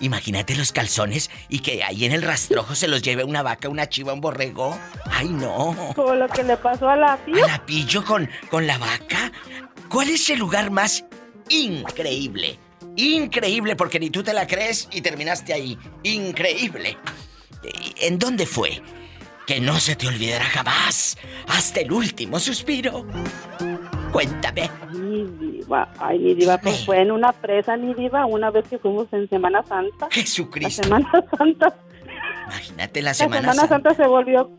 [0.04, 3.88] Imagínate los calzones y que ahí en el rastrojo se los lleve una vaca, una
[3.88, 4.78] chiva, un borrego.
[5.10, 5.94] Ay, no.
[5.96, 7.48] Como lo que le pasó a la ¿A tía.
[7.48, 9.32] la pillo con, con la vaca?
[9.88, 11.06] ¿Cuál es el lugar más
[11.48, 12.60] increíble?
[12.98, 15.78] Increíble porque ni tú te la crees y terminaste ahí.
[16.04, 16.98] Increíble.
[17.64, 18.82] Eh, ¿En dónde fue?
[19.48, 21.18] Que no se te olvidará jamás.
[21.48, 23.06] Hasta el último suspiro.
[24.12, 24.70] Cuéntame.
[25.74, 28.78] Ay, diva, ay, mi diva, pues fue en una presa, mi diva, una vez que
[28.78, 30.08] fuimos en Semana Santa.
[30.12, 30.82] Jesucristo.
[30.90, 31.76] La Semana Santa.
[32.48, 33.90] Imagínate la La Semana, Semana Santa.
[33.90, 34.50] Santa se volvió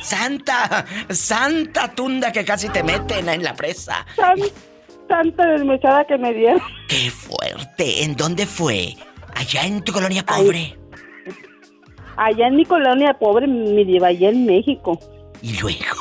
[0.00, 4.06] Santa, Santa tunda que casi te meten en la presa.
[4.16, 4.38] tan-
[5.08, 6.60] tanta desmechada que me dieron.
[6.88, 8.04] ¡Qué fuerte!
[8.04, 8.94] ¿En dónde fue?
[9.34, 10.76] Allá en tu colonia pobre.
[12.16, 14.98] Allá en mi colonia pobre, mi diva, allá en México.
[15.42, 15.96] Y luego.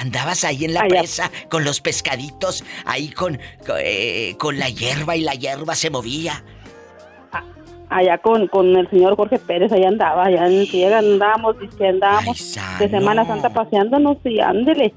[0.00, 3.38] Andabas ahí en la presa con los pescaditos, ahí con,
[3.80, 6.44] eh, con la hierba y la hierba se movía.
[7.90, 12.58] allá con, con el señor Jorge Pérez, allá andaba, allá en Ciega andábamos, que andábamos
[12.78, 14.94] de Semana Santa paseándonos y ándele,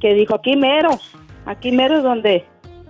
[0.00, 0.98] que dijo aquí mero,
[1.46, 2.44] aquí mero es donde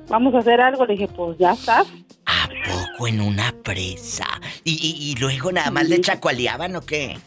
[0.08, 1.80] vamos a hacer algo, le dije, pues ya está.
[2.26, 4.26] ¿A poco en una presa?
[4.64, 7.18] ¿Y, y, y luego nada más le chacualeaban o qué?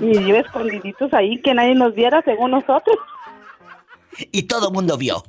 [0.00, 2.96] Y yo escondiditos ahí, que nadie nos viera según nosotros.
[4.32, 5.22] Y todo mundo vio.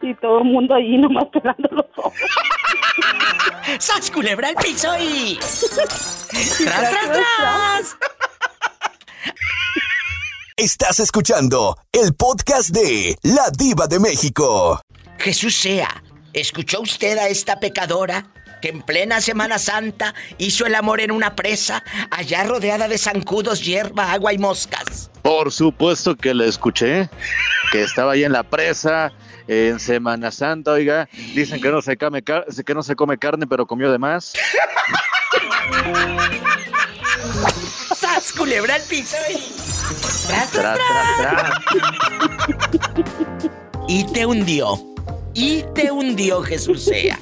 [0.00, 2.14] Y todo el mundo ahí nomás pegando los ojos.
[3.78, 5.38] ¡Sas culebra el piso y...
[6.64, 7.96] ¡Tras, tras, tras!
[10.56, 14.80] Estás escuchando el podcast de La Diva de México.
[15.18, 21.00] Jesús sea, ¿escuchó usted a esta pecadora que en plena Semana Santa hizo el amor
[21.00, 25.10] en una presa, allá rodeada de zancudos, hierba, agua y moscas?
[25.22, 27.08] Por supuesto que la escuché,
[27.72, 29.12] que estaba ahí en la presa,
[29.46, 33.66] en Semana Santa, oiga, dicen que no se come, que no se come carne, pero
[33.66, 34.34] comió de más.
[37.94, 39.16] ¡Sas, culebra al piso!
[40.28, 40.78] ¡Tras, tras,
[41.20, 41.50] tras!
[43.88, 44.78] y te hundió.
[45.34, 47.18] Y te hundió, Jesús sea.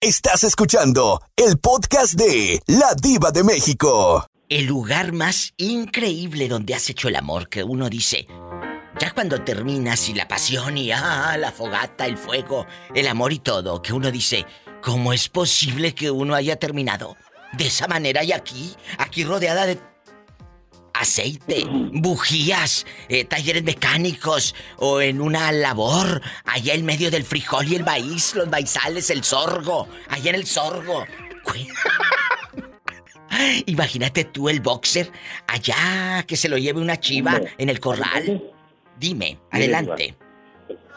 [0.00, 4.26] Estás escuchando el podcast de La Diva de México.
[4.48, 8.26] El lugar más increíble donde has hecho el amor que uno dice.
[8.98, 13.40] Ya cuando terminas y la pasión y ah, la fogata, el fuego, el amor y
[13.40, 14.46] todo, que uno dice,
[14.82, 17.14] ¿cómo es posible que uno haya terminado
[17.52, 19.78] de esa manera y aquí, aquí rodeada de
[20.98, 27.76] aceite, bujías, eh, talleres mecánicos o en una labor, allá en medio del frijol y
[27.76, 31.04] el maíz, los maizales, el sorgo, allá en el sorgo.
[33.66, 35.10] Imagínate tú el boxer
[35.46, 38.42] allá que se lo lleve una chiva en el corral.
[38.98, 40.16] Dime, adelante.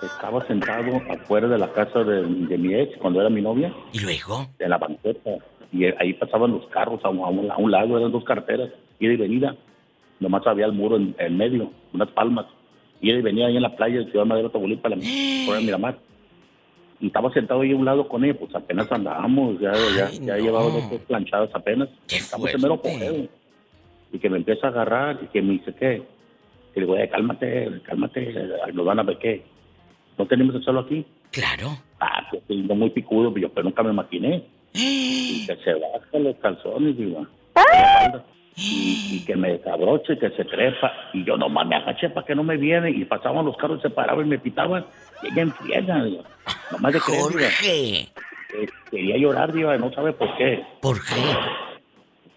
[0.01, 3.71] Estaba sentado afuera de la casa de, de, mi ex cuando era mi novia.
[3.93, 4.47] ¿Y luego?
[4.57, 5.29] De la banqueta.
[5.71, 8.71] Y ahí pasaban los carros a un, a un, a un lado, eran dos carteras,
[8.99, 9.55] ida y venida
[10.21, 12.45] nomás había el muro en, en, medio, unas palmas.
[13.01, 14.97] Y él venía ahí en la playa de Ciudad Madero, Tamaulipas, la
[15.45, 15.97] por el Miramar.
[16.99, 20.37] Y estaba sentado ahí a un lado con ella, pues apenas andábamos, ya, ya, ya
[20.37, 21.89] llevaba dos planchadas apenas.
[22.07, 23.27] Estamos en mero cogeo.
[24.13, 26.03] Y que me empieza a agarrar y que me dice, ¿qué?
[26.75, 28.33] Y le digo, eh, cálmate, cálmate,
[28.73, 29.43] nos van a ver qué.
[30.17, 31.03] ¿No tenemos el suelo aquí?
[31.31, 31.69] Claro.
[31.99, 34.43] Ah, pues no muy picudo, pero yo pero nunca me maquiné.
[34.73, 37.25] y que se baja los calzones, digo.
[38.55, 40.91] Y, y, que me desabroche, que se trepa.
[41.13, 42.91] Y yo nomás me agaché para que no me viene.
[42.91, 44.85] Y pasaban los carros, se paraban y me pitaban.
[45.23, 46.23] Y ella enfriega, digo.
[46.71, 48.11] Nomás de creer, Jorge.
[48.53, 50.63] Eh, quería llorar, digo, no sabe por qué.
[50.81, 51.21] ¿Por qué?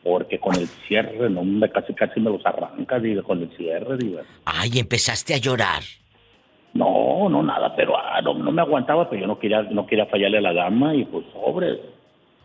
[0.02, 3.96] Porque con el cierre, no, me, casi casi me los arranca, digo, con el cierre,
[3.96, 4.20] digo.
[4.44, 5.82] Ay, empezaste a llorar.
[6.74, 10.06] No, no, nada, pero ah, no, no, me aguantaba, pero yo no quería, no quería
[10.06, 11.80] fallarle a la dama y pues, sobre.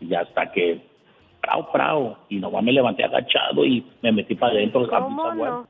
[0.00, 0.80] Y hasta que
[1.40, 2.18] prao, prao.
[2.28, 4.88] Y nomás me levanté agachado y me metí para adentro.
[4.88, 5.68] ¿Cómo no?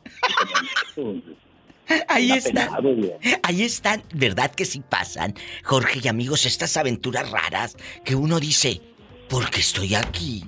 [2.08, 2.78] Ahí está.
[3.42, 8.80] Ahí están, ¿verdad que sí pasan, Jorge y amigos, estas aventuras raras que uno dice,
[9.28, 10.44] ¿por qué estoy aquí?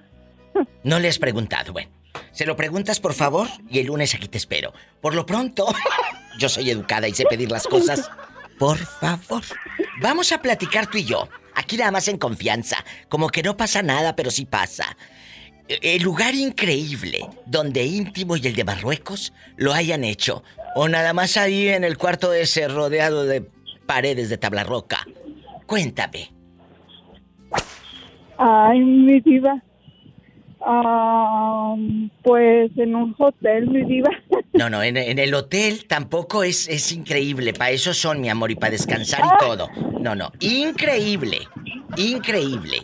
[0.82, 1.72] No le has preguntado.
[1.72, 1.90] Bueno,
[2.32, 4.72] Se lo preguntas, por favor, y el lunes aquí te espero.
[5.00, 5.66] Por lo pronto,
[6.38, 8.10] yo soy educada y sé pedir las cosas.
[8.58, 9.42] Por favor.
[10.00, 11.28] Vamos a platicar tú y yo.
[11.54, 12.84] Aquí nada más en confianza.
[13.08, 14.96] Como que no pasa nada, pero sí pasa.
[15.68, 20.42] El lugar increíble donde íntimo y el de Marruecos lo hayan hecho.
[20.74, 23.42] O nada más ahí en el cuarto ese rodeado de
[23.86, 25.06] paredes de tabla roca.
[25.66, 26.30] Cuéntame.
[28.38, 29.62] Ay, mi diva.
[30.60, 31.74] Ah,
[32.22, 34.10] pues en un hotel, mi diva.
[34.54, 37.52] No, no, en, en el hotel tampoco es, es increíble.
[37.52, 39.68] Para eso son, mi amor, y para descansar y todo.
[40.00, 41.46] No, no, increíble.
[41.96, 42.78] Increíble.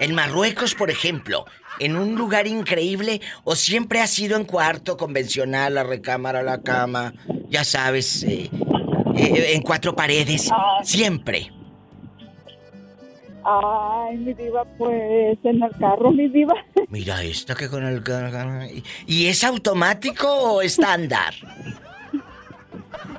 [0.00, 1.44] En Marruecos, por ejemplo,
[1.78, 7.14] en un lugar increíble o siempre ha sido en cuarto convencional, la recámara, la cama,
[7.48, 8.50] ya sabes, eh,
[9.16, 10.50] eh, en cuatro paredes,
[10.82, 11.50] siempre.
[13.42, 16.54] Ay, mi diva, pues en el carro, mi diva.
[16.88, 18.02] Mira esto que con el...
[19.06, 21.34] ¿Y es automático o estándar?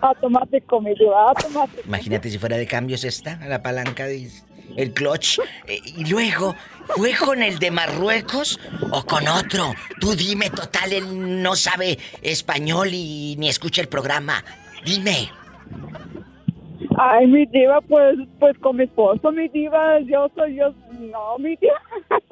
[0.01, 1.81] Automático, mi diva, automático.
[1.85, 4.29] Imagínate si fuera de cambios esta, la palanca de...
[4.75, 5.39] El clutch.
[5.67, 6.55] Eh, y luego,
[6.95, 8.59] ¿fue con el de Marruecos
[8.91, 9.73] o con otro?
[9.99, 14.43] Tú dime, total, él no sabe español y ni escucha el programa.
[14.85, 15.31] Dime.
[16.97, 21.55] Ay, mi diva, pues, pues con mi esposo, mi diva, yo soy yo, no, mi
[21.55, 21.81] diva.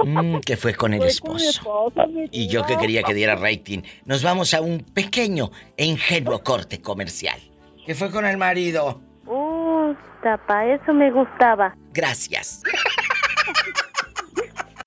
[0.04, 2.08] Mm, que fue con el Fue con mi esposo.
[2.08, 3.80] mi Y yo que quería que diera rating.
[4.06, 7.40] Nos vamos a un pequeño e ingenuo corte comercial.
[7.86, 9.02] ¿Qué fue con el marido?
[10.20, 11.76] Uh, tapa, eso me gustaba.
[11.92, 12.62] Gracias.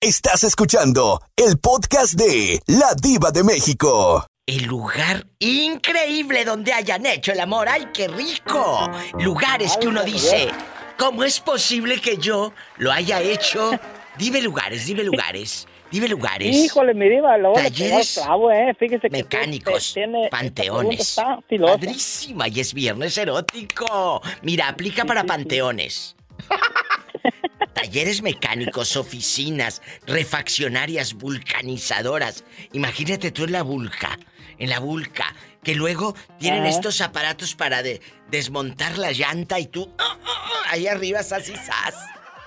[0.01, 4.25] Estás escuchando el podcast de La Diva de México.
[4.45, 7.69] El lugar increíble donde hayan hecho el amor.
[7.69, 8.91] ¡Ay, qué rico!
[9.19, 10.49] Lugares que uno dice,
[10.97, 13.71] ¿cómo es posible que yo lo haya hecho?
[14.17, 16.55] Dime lugares, dime lugares, dime lugares.
[16.55, 18.73] Híjole, mi diva, luego Talleres eh.
[18.79, 20.99] Fíjese que mecánicos, tiene, panteones.
[20.99, 21.39] Está.
[21.59, 24.21] Padrísima y es viernes erótico.
[24.41, 26.15] Mira, aplica para panteones.
[27.73, 32.43] Talleres mecánicos, oficinas, refaccionarias, vulcanizadoras.
[32.73, 34.17] Imagínate tú en la vulca,
[34.57, 39.93] en la vulca, que luego tienen estos aparatos para de- desmontar la llanta y tú
[39.99, 41.95] ah, ah, ah, ahí arriba sas y sas.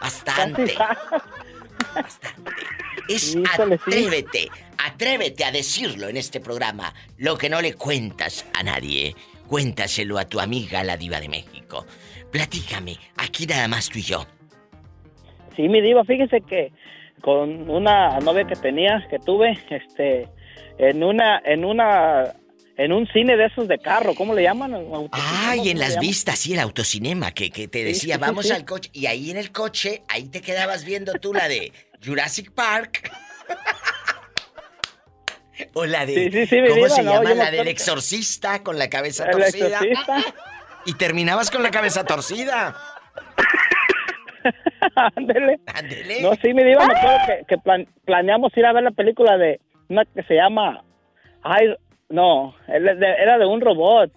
[0.00, 0.76] Bastante.
[1.94, 2.52] Bastante.
[3.08, 6.94] Es atrévete, atrévete a decirlo en este programa.
[7.16, 9.14] Lo que no le cuentas a nadie,
[9.46, 11.86] cuéntaselo a tu amiga la diva de México.
[12.30, 14.26] Platícame, aquí nada más tú y yo.
[15.56, 16.72] Sí, mi diva, fíjese que
[17.22, 20.28] con una novia que tenía, que tuve, este,
[20.78, 22.34] en una, en una,
[22.76, 24.74] en un cine de esos de carro, ¿cómo le llaman?
[25.12, 28.46] Ay, en ¿Cómo las vistas, sí, el autocinema, que, que te decía, sí, sí, vamos
[28.46, 28.52] sí.
[28.52, 28.90] al coche.
[28.92, 31.72] Y ahí en el coche, ahí te quedabas viendo tú la de
[32.04, 33.10] Jurassic Park.
[35.74, 36.14] o la de.
[36.14, 37.34] Sí, sí, sí, mi ¿Cómo se no, llama?
[37.34, 39.66] La del exorcista con la cabeza El torcida.
[39.80, 40.16] exorcista.
[40.84, 42.76] Y terminabas con la cabeza torcida.
[45.16, 45.58] Ándele.
[45.66, 46.22] Ándele.
[46.22, 49.36] No, sí, mi diva, me acuerdo que, que plan- planeamos ir a ver la película
[49.36, 50.84] de una que se llama,
[51.42, 51.74] ay,
[52.08, 54.12] no, era de, era de un robot.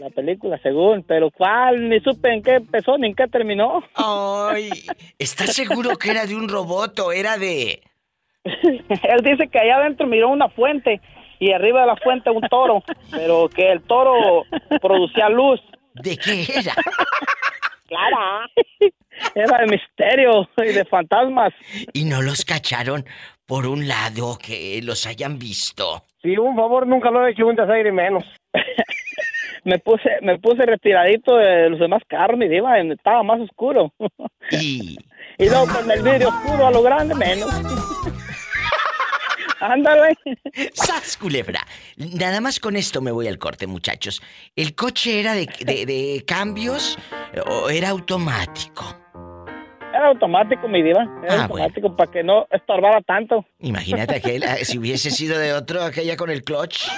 [0.00, 1.90] La película, según, pero ¿cuál?
[1.90, 3.84] Ni supe en qué empezó ni en qué terminó.
[3.96, 4.70] Ay,
[5.18, 7.82] ¿estás seguro que era de un robot o era de.?
[8.44, 11.02] Él dice que allá adentro miró una fuente
[11.38, 14.44] y arriba de la fuente un toro, pero que el toro
[14.80, 15.60] producía luz.
[15.92, 16.74] ¿De qué era?
[17.86, 18.48] Clara.
[19.34, 21.52] Era de misterio y de fantasmas.
[21.92, 23.04] Y no los cacharon
[23.44, 26.04] por un lado que los hayan visto.
[26.22, 28.24] Sí, un favor, nunca lo he hecho un desaire menos.
[29.70, 33.92] me puse me puse retiradito de los demás carros, mi diva, estaba más oscuro.
[34.50, 34.98] Y.
[35.38, 37.48] y luego con el vidrio oscuro a lo grande menos.
[39.60, 40.16] Ándale.
[40.72, 41.60] ¡Sas, culebra!
[41.96, 44.22] Nada más con esto me voy al corte, muchachos.
[44.56, 46.98] ¿El coche era de, de- de cambios
[47.46, 48.96] o era automático?
[49.94, 51.02] Era automático, mi diva.
[51.24, 53.44] Era Ah, automático para que no estorbara tanto.
[53.60, 56.88] Imagínate aquel, si hubiese sido de otro, aquella con el clutch.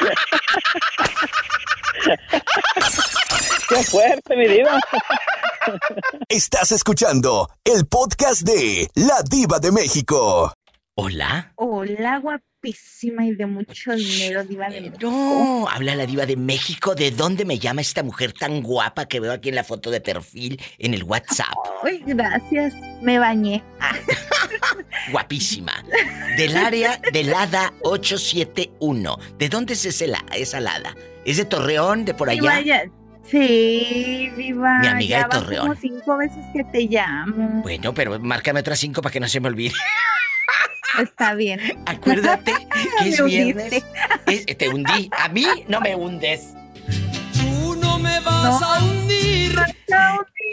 [3.68, 4.80] ¡Qué fuerte, mi diva!
[6.28, 10.52] Estás escuchando el podcast de La Diva de México.
[10.96, 11.52] ¿Hola?
[11.56, 14.98] Hola, guapísima y de mucho dinero, diva de México.
[15.10, 16.94] No, habla la diva de México.
[16.94, 20.00] ¿De dónde me llama esta mujer tan guapa que veo aquí en la foto de
[20.00, 21.54] perfil en el WhatsApp?
[21.84, 22.74] Ay, gracias.
[23.02, 23.62] Me bañé.
[25.12, 25.72] Guapísima.
[26.36, 29.16] Del área del Hada 871.
[29.38, 30.94] ¿De dónde es ese la- esa Lada?
[31.24, 32.60] ¿Es de Torreón, de por allá?
[32.60, 32.84] ya-
[33.30, 34.78] Sí, viva.
[34.80, 35.68] Mi amiga ya de Torreón.
[35.68, 37.62] como cinco veces que te llamo.
[37.62, 39.74] Bueno, pero márcame otras cinco para que no se me olvide.
[41.00, 41.60] Está bien.
[41.86, 42.52] Acuérdate
[43.02, 43.84] que es viernes.
[44.26, 45.10] Es- te hundí.
[45.16, 46.54] A mí no me hundes.
[47.40, 49.54] Tú no me vas a hundir.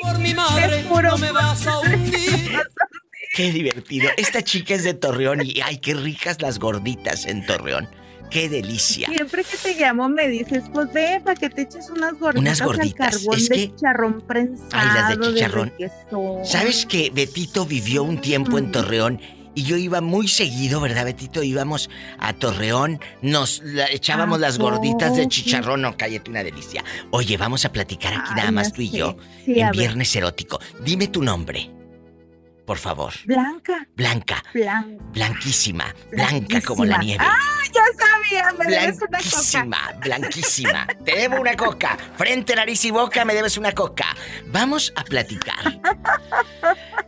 [0.03, 2.59] Por mi madre, no me vas a hundir.
[3.33, 4.09] Qué divertido.
[4.17, 7.87] Esta chica es de Torreón y ay, qué ricas las gorditas en Torreón.
[8.29, 9.07] Qué delicia.
[9.07, 12.61] Siempre que te llamo me dices, pues ven para que te eches unas gorditas, Unas
[12.61, 14.69] gorditas, al carbón es de que- chicharrón prensado.
[14.73, 15.69] Ay, las de chicharrón.
[15.77, 16.45] requesón.
[16.45, 19.21] ¿Sabes que Betito vivió un tiempo en Torreón?
[19.55, 21.41] Y yo iba muy seguido, ¿verdad, Betito?
[21.41, 25.81] Íbamos a Torreón, nos la- echábamos ¿A las gorditas de chicharrón.
[25.81, 26.83] No, cállate, una delicia.
[27.09, 29.17] Oye, vamos a platicar aquí Ay, nada más tú y yo.
[29.45, 29.71] Sí, en.
[29.71, 30.59] Viernes Erótico.
[30.85, 31.71] Dime tu nombre,
[32.67, 33.13] por favor.
[33.25, 33.87] Blanca.
[33.95, 34.43] Blanca.
[34.53, 35.03] Blanca.
[35.13, 35.95] Blanquísima.
[36.11, 37.23] Blanca como la nieve.
[37.25, 37.39] ¡Ah,
[37.73, 38.51] ya sabía!
[38.59, 39.23] Me debes una coca.
[39.23, 40.87] Blanquísima, blanquísima.
[41.05, 41.97] Te debo una coca.
[42.17, 44.07] Frente, nariz y boca me debes una coca.
[44.47, 45.79] Vamos a platicar.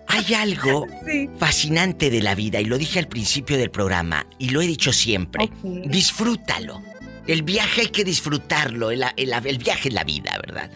[0.07, 1.29] Hay algo Sí.
[1.37, 4.93] fascinante de la vida y lo dije al principio del programa y lo he dicho
[4.93, 5.51] siempre.
[5.63, 6.81] Disfrútalo.
[7.27, 8.91] El viaje hay que disfrutarlo.
[8.91, 10.71] El, el- el viaje es la vida, ¿verdad?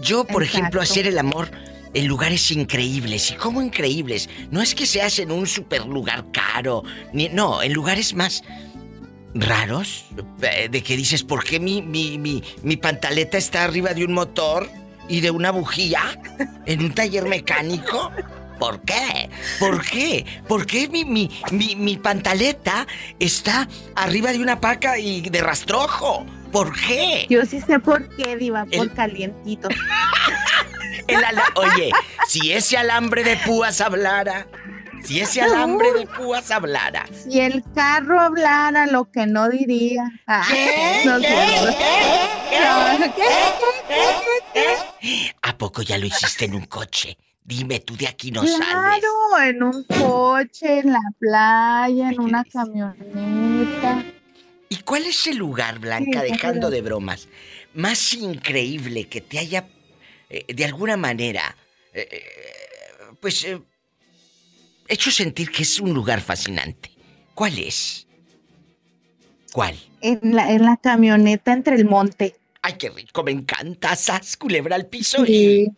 [0.00, 1.50] Yo, por ejemplo, hacer el amor
[1.94, 3.30] en lugares increíbles.
[3.30, 4.28] ¿Y cómo increíbles?
[4.50, 6.82] No es que seas en un super lugar caro.
[7.12, 8.42] Ni, no, en lugares más
[9.34, 10.04] raros.
[10.42, 14.12] eh, De que dices, ¿por qué mi, mi, mi, mi pantaleta está arriba de un
[14.12, 14.68] motor
[15.08, 16.00] y de una bujía
[16.66, 18.10] en un taller mecánico?
[18.58, 19.28] ¿Por qué?
[19.58, 20.24] ¿Por qué?
[20.48, 22.86] ¿Por qué mi, mi, mi, mi pantaleta
[23.18, 26.24] está arriba de una paca y de rastrojo?
[26.52, 27.26] ¿Por qué?
[27.28, 29.68] Yo sí sé por qué, Diva, por calientito.
[31.08, 31.90] El ala- Oye,
[32.28, 34.46] si ese alambre de púas hablara,
[35.02, 40.10] si ese alambre de púas hablara, Si el carro hablara lo que no diría.
[45.42, 47.18] ¿a poco ya lo hiciste en un coche?
[47.44, 48.66] Dime, tú de aquí no sales.
[48.66, 54.02] Claro, en un coche, en la playa, en una camioneta.
[54.70, 57.28] ¿Y cuál es el lugar, Blanca, Sí, dejando pero- de bromas,
[57.74, 59.66] más increíble que te haya,
[60.34, 61.56] eh, de alguna manera,
[61.92, 62.22] eh, eh,
[63.20, 63.60] pues, eh,
[64.88, 66.90] hecho sentir que es un lugar fascinante?
[67.34, 68.06] ¿Cuál es?
[69.52, 69.76] ¿Cuál?
[70.00, 72.36] En la, en la camioneta entre el monte.
[72.62, 73.94] Ay, qué rico, me encanta.
[73.94, 75.70] Sas, culebra al piso Sí.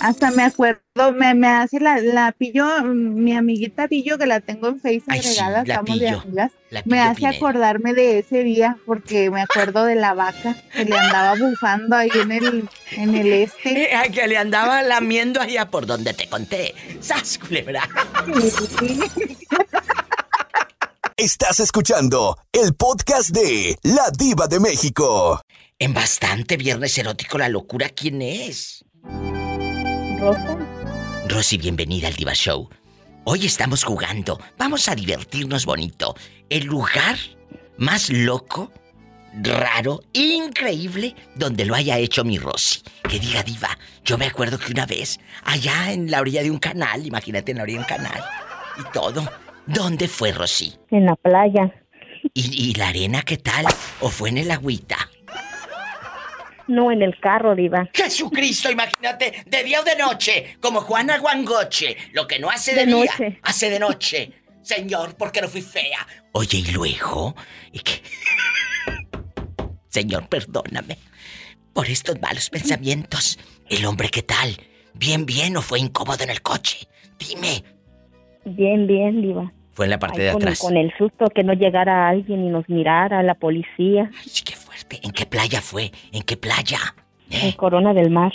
[0.00, 0.80] Hasta me acuerdo,
[1.14, 5.22] me, me hace la, la pillo, mi amiguita Pillo, que la tengo en Facebook Ay,
[5.22, 7.36] sí, agregada, la estamos de amigas, la me hace Pineda.
[7.36, 12.10] acordarme de ese día, porque me acuerdo de la vaca que le andaba bufando ahí
[12.14, 13.94] en el, en el este.
[13.94, 16.74] Ay, que le andaba lamiendo allá por donde te conté.
[17.00, 17.82] Sas, culebra.
[21.16, 25.40] Estás escuchando el podcast de La Diva de México.
[25.80, 28.84] En bastante viernes erótico la locura, ¿quién es?
[30.18, 30.58] Rosa.
[31.28, 32.68] Rosy, bienvenida al Diva Show.
[33.24, 34.40] Hoy estamos jugando.
[34.56, 36.14] Vamos a divertirnos bonito.
[36.50, 37.16] El lugar
[37.76, 38.72] más loco,
[39.42, 42.80] raro, increíble donde lo haya hecho mi Rosy.
[43.08, 46.58] Que diga Diva, yo me acuerdo que una vez, allá en la orilla de un
[46.58, 48.24] canal, imagínate en la orilla de un canal,
[48.78, 49.28] y todo.
[49.66, 50.74] ¿Dónde fue Rosy?
[50.90, 51.72] En la playa.
[52.34, 53.66] ¿Y, y la arena qué tal?
[54.00, 54.96] ¿O fue en el agüita?
[56.68, 57.88] No, en el carro, Diva.
[57.94, 62.86] Jesucristo, imagínate, de día o de noche, como Juana Guangoche, lo que no hace de,
[62.86, 63.40] De día, noche.
[63.42, 64.32] hace de noche.
[64.62, 66.06] Señor, porque no fui fea.
[66.32, 67.34] Oye, ¿y luego?
[67.72, 68.02] ¿Y qué?
[69.88, 70.98] Señor, perdóname
[71.72, 73.38] por estos malos pensamientos.
[73.68, 74.56] ¿El hombre qué tal?
[74.94, 76.86] ¿Bien, bien o fue incómodo en el coche?
[77.18, 77.64] Dime.
[78.44, 79.52] Bien, bien, Diva.
[79.78, 80.58] Fue en la parte Ay, de con, atrás.
[80.58, 84.10] con el susto que no llegara alguien y nos mirara, la policía.
[84.90, 85.92] ¿En qué playa fue?
[86.10, 86.80] ¿En qué playa?
[87.30, 88.32] En Corona del Mar.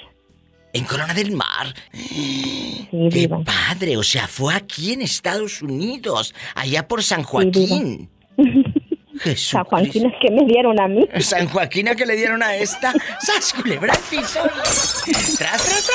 [0.72, 1.74] En Corona del Mar.
[1.92, 3.42] Sí, ¡Qué Diva.
[3.44, 3.98] padre!
[3.98, 7.24] O sea, fue aquí en Estados Unidos, allá por San.
[7.24, 8.10] Joaquín.
[9.20, 9.50] Jesús.
[9.50, 11.06] San Joaquín es que me dieron a mí.
[11.20, 12.94] San Joaquín a que le dieron a esta.
[13.20, 14.40] ¡Sas, culebra piso!
[15.38, 15.92] ¡Tras, tras,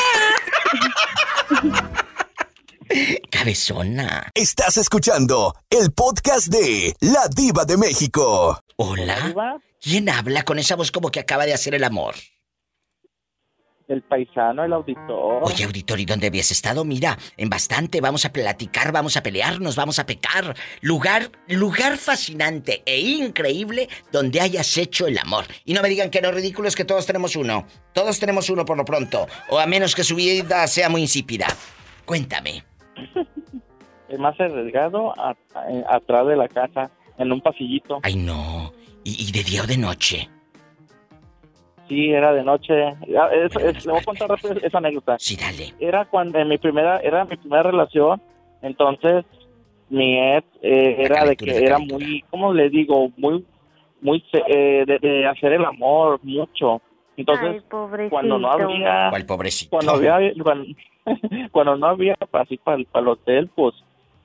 [1.49, 1.88] tras!
[3.31, 4.31] Cabezona.
[4.35, 8.61] Estás escuchando el podcast de La Diva de México.
[8.77, 9.61] Hola.
[9.81, 12.15] ¿Quién habla con esa voz como que acaba de hacer el amor?
[13.89, 15.41] El paisano, el auditor.
[15.43, 16.85] Oye, auditor, ¿y dónde habías estado?
[16.85, 20.55] Mira, en bastante, vamos a platicar, vamos a pelearnos, vamos a pecar.
[20.83, 25.47] Lugar, lugar fascinante e increíble donde hayas hecho el amor.
[25.65, 27.67] Y no me digan que no, ridículo es que todos tenemos uno.
[27.95, 29.27] Todos tenemos uno por lo pronto.
[29.49, 31.47] O a menos que su vida sea muy insípida.
[32.05, 32.65] Cuéntame.
[34.09, 38.01] El más arriesgado, a- a- atrás de la casa, en un pasillito.
[38.03, 38.73] Ay, no.
[39.05, 40.29] ¿Y, y de día o de noche?
[41.89, 42.89] Sí, era de noche.
[43.03, 45.17] Es- es- le voy a contar rápido esa anécdota.
[45.19, 45.73] Sí, dale.
[45.81, 48.21] Era cuando en mi primera, era mi primera relación,
[48.63, 49.25] entonces
[49.89, 53.11] mi ex eh, era de que era muy, ¿cómo le digo?
[53.17, 53.45] Muy,
[54.03, 56.83] muy eh, de, de hacer el amor mucho.
[57.19, 57.63] Entonces,
[58.11, 59.71] cuando no había, ¿Cuál pobrecito?
[59.71, 60.67] cuando había, cuando,
[61.53, 63.75] cuando no había para así para, el- para el hotel, pues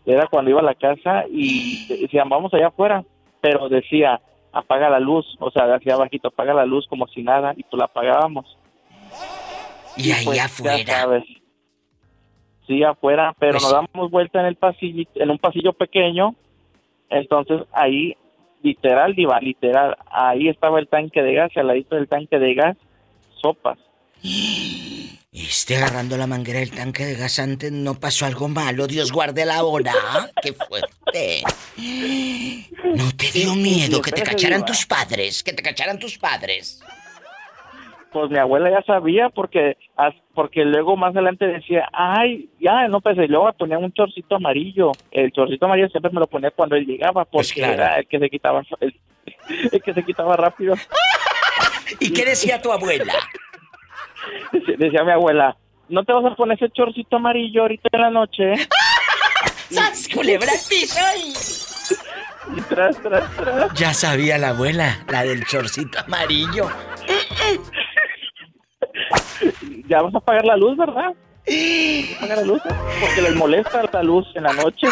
[0.05, 3.03] era cuando iba a la casa y decían vamos allá afuera,
[3.41, 4.21] pero decía
[4.51, 7.79] apaga la luz, o sea decía bajito apaga la luz como si nada y pues
[7.79, 8.57] la apagábamos.
[9.97, 10.85] Y ahí pues, ya afuera.
[11.01, 11.23] sabes.
[12.67, 16.35] Sí, afuera, pero Pues nos damos vuelta en el pasillo, en un pasillo pequeño.
[17.09, 18.15] Entonces ahí,
[18.63, 22.77] literal, diva, literal, ahí estaba el tanque de gas al ladito del tanque de gas,
[23.41, 23.77] sopas.
[25.31, 28.87] Esté agarrando la manguera del tanque de gas antes, no pasó algo malo.
[28.87, 29.93] Dios guarde la hora.
[30.41, 31.43] ¡Qué fuerte!
[32.95, 35.43] ¿No te dio miedo que te cacharan tus padres?
[35.43, 36.81] Que te cacharan tus padres.
[38.13, 39.75] Pues mi abuela ya sabía porque
[40.35, 44.35] porque luego más adelante decía, ay, ya, no pues y luego me ponía un chorcito
[44.35, 44.91] amarillo.
[45.11, 47.73] El chorcito amarillo siempre me lo ponía cuando él llegaba porque Pues claro.
[47.73, 48.95] era el que se quitaba el,
[49.71, 50.75] el que se quitaba rápido.
[51.99, 53.13] ¿Y qué decía tu abuela?
[54.77, 55.57] Decía, mi abuela,
[55.89, 58.53] no te vas a poner ese chorcito amarillo ahorita en la noche.
[59.69, 60.51] ¡Sas, culebra!
[62.55, 63.73] Y tras, tras, tras.
[63.73, 66.67] Ya sabía la abuela, la del chorcito amarillo.
[69.87, 71.11] Ya vas a apagar la luz, ¿verdad?
[72.17, 72.73] Apagar la luz, ¿eh?
[73.01, 74.87] porque les molesta la luz en la noche.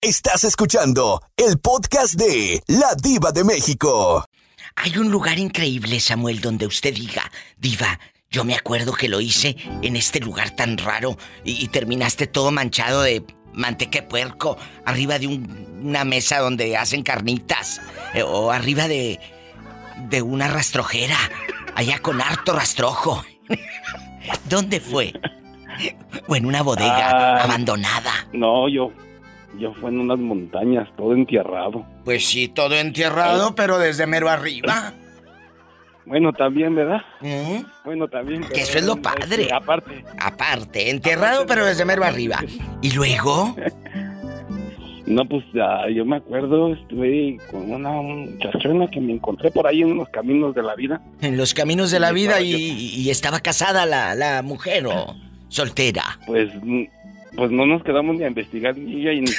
[0.00, 4.24] Estás escuchando el podcast de La Diva de México.
[4.76, 7.98] Hay un lugar increíble, Samuel, donde usted diga, Diva,
[8.30, 12.50] yo me acuerdo que lo hice en este lugar tan raro y, y terminaste todo
[12.50, 13.22] manchado de
[13.52, 17.80] manteca de puerco, arriba de un- una mesa donde hacen carnitas,
[18.14, 19.20] eh, o arriba de,
[20.08, 21.18] de una rastrojera,
[21.74, 23.24] allá con harto rastrojo.
[24.48, 25.12] ¿Dónde fue?
[26.28, 27.42] O en una bodega Ah.
[27.44, 28.12] abandonada.
[28.32, 28.92] No, yo,
[29.58, 31.84] yo fue en unas montañas, todo entierrado.
[32.04, 34.92] Pues sí, todo entierrado, pero desde mero arriba.
[36.04, 37.00] Bueno, también, ¿verdad?
[37.84, 38.42] Bueno, también.
[38.48, 39.48] Que eso es lo este, padre.
[39.52, 40.04] aparte.
[40.20, 42.38] Aparte, enterrado, pero desde mero arriba.
[42.82, 43.54] ¿Y luego?
[45.06, 49.82] No, pues ah, yo me acuerdo, estuve con una muchachona que me encontré por ahí
[49.82, 51.02] en los caminos de la vida.
[51.20, 55.16] En los caminos de la vida y, y estaba casada la, la mujer o
[55.48, 56.18] soltera.
[56.26, 56.84] Pues, mm,
[57.36, 59.26] pues no nos quedamos ni a investigar ni ella ni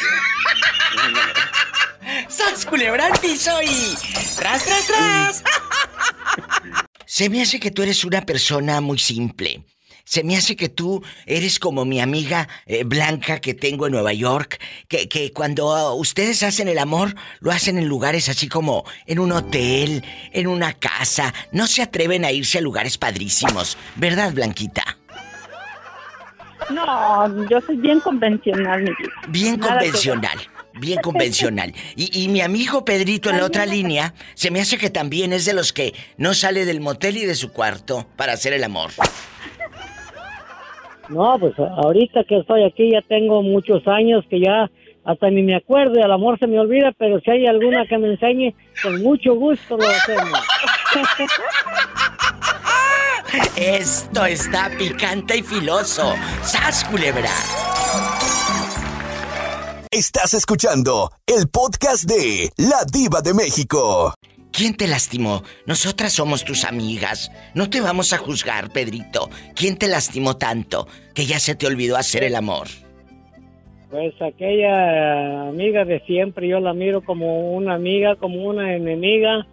[2.27, 3.95] ¡Sas, culebra al piso y...
[4.35, 5.43] ¡Tras, tras, tras!
[7.05, 9.63] Se me hace que tú eres una persona muy simple.
[10.05, 14.11] Se me hace que tú eres como mi amiga eh, Blanca que tengo en Nueva
[14.13, 19.19] York, que, que cuando ustedes hacen el amor, lo hacen en lugares así como en
[19.19, 21.33] un hotel, en una casa.
[21.51, 24.97] No se atreven a irse a lugares padrísimos, ¿verdad, Blanquita?
[26.69, 29.11] No, yo soy bien convencional, mi vida.
[29.29, 29.91] Bien Nada que ver.
[29.91, 30.39] convencional,
[30.73, 31.73] bien convencional.
[31.95, 35.45] Y, y mi amigo Pedrito en la otra línea, se me hace que también es
[35.45, 38.91] de los que no sale del motel y de su cuarto para hacer el amor.
[41.09, 44.69] No, pues ahorita que estoy aquí ya tengo muchos años que ya
[45.05, 48.11] hasta ni me acuerdo, el amor se me olvida, pero si hay alguna que me
[48.11, 50.39] enseñe, con mucho gusto lo hacemos.
[53.57, 56.13] Esto está picante y filoso.
[56.43, 57.29] ¡Sas, culebra!
[59.91, 64.13] Estás escuchando el podcast de La Diva de México.
[64.53, 65.41] ¿Quién te lastimó?
[65.65, 67.31] Nosotras somos tus amigas.
[67.55, 69.29] No te vamos a juzgar, Pedrito.
[69.55, 72.67] ¿Quién te lastimó tanto que ya se te olvidó hacer el amor?
[73.89, 79.47] Pues aquella amiga de siempre, yo la miro como una amiga, como una enemiga.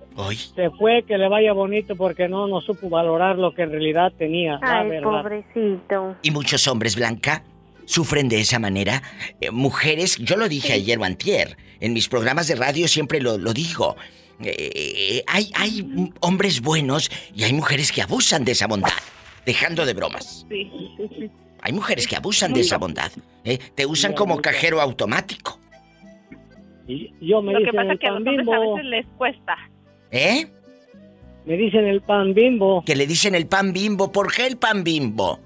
[0.54, 4.12] Se fue, que le vaya bonito porque no, no supo valorar lo que en realidad
[4.18, 4.58] tenía.
[4.60, 5.10] la Ay, verdad.
[5.22, 6.16] pobrecito.
[6.22, 7.42] Y muchos hombres, Blanca,
[7.86, 9.02] sufren de esa manera.
[9.40, 13.38] Eh, mujeres, yo lo dije ayer o antier, en mis programas de radio siempre lo,
[13.38, 13.96] lo digo.
[14.42, 18.88] Eh, hay, hay hombres buenos y hay mujeres que abusan de esa bondad.
[19.44, 20.46] Dejando de bromas.
[20.48, 21.30] Sí, sí, sí.
[21.62, 23.10] Hay mujeres que abusan de esa bondad.
[23.44, 23.58] ¿eh?
[23.74, 25.58] Te usan como cajero automático.
[26.86, 29.56] Y yo me Lo que pasa es que a los hombres a veces les cuesta.
[30.10, 30.46] ¿Eh?
[31.44, 32.82] Me dicen el pan bimbo.
[32.84, 34.10] Que le dicen el pan bimbo.
[34.10, 35.38] ¿Por qué el pan bimbo?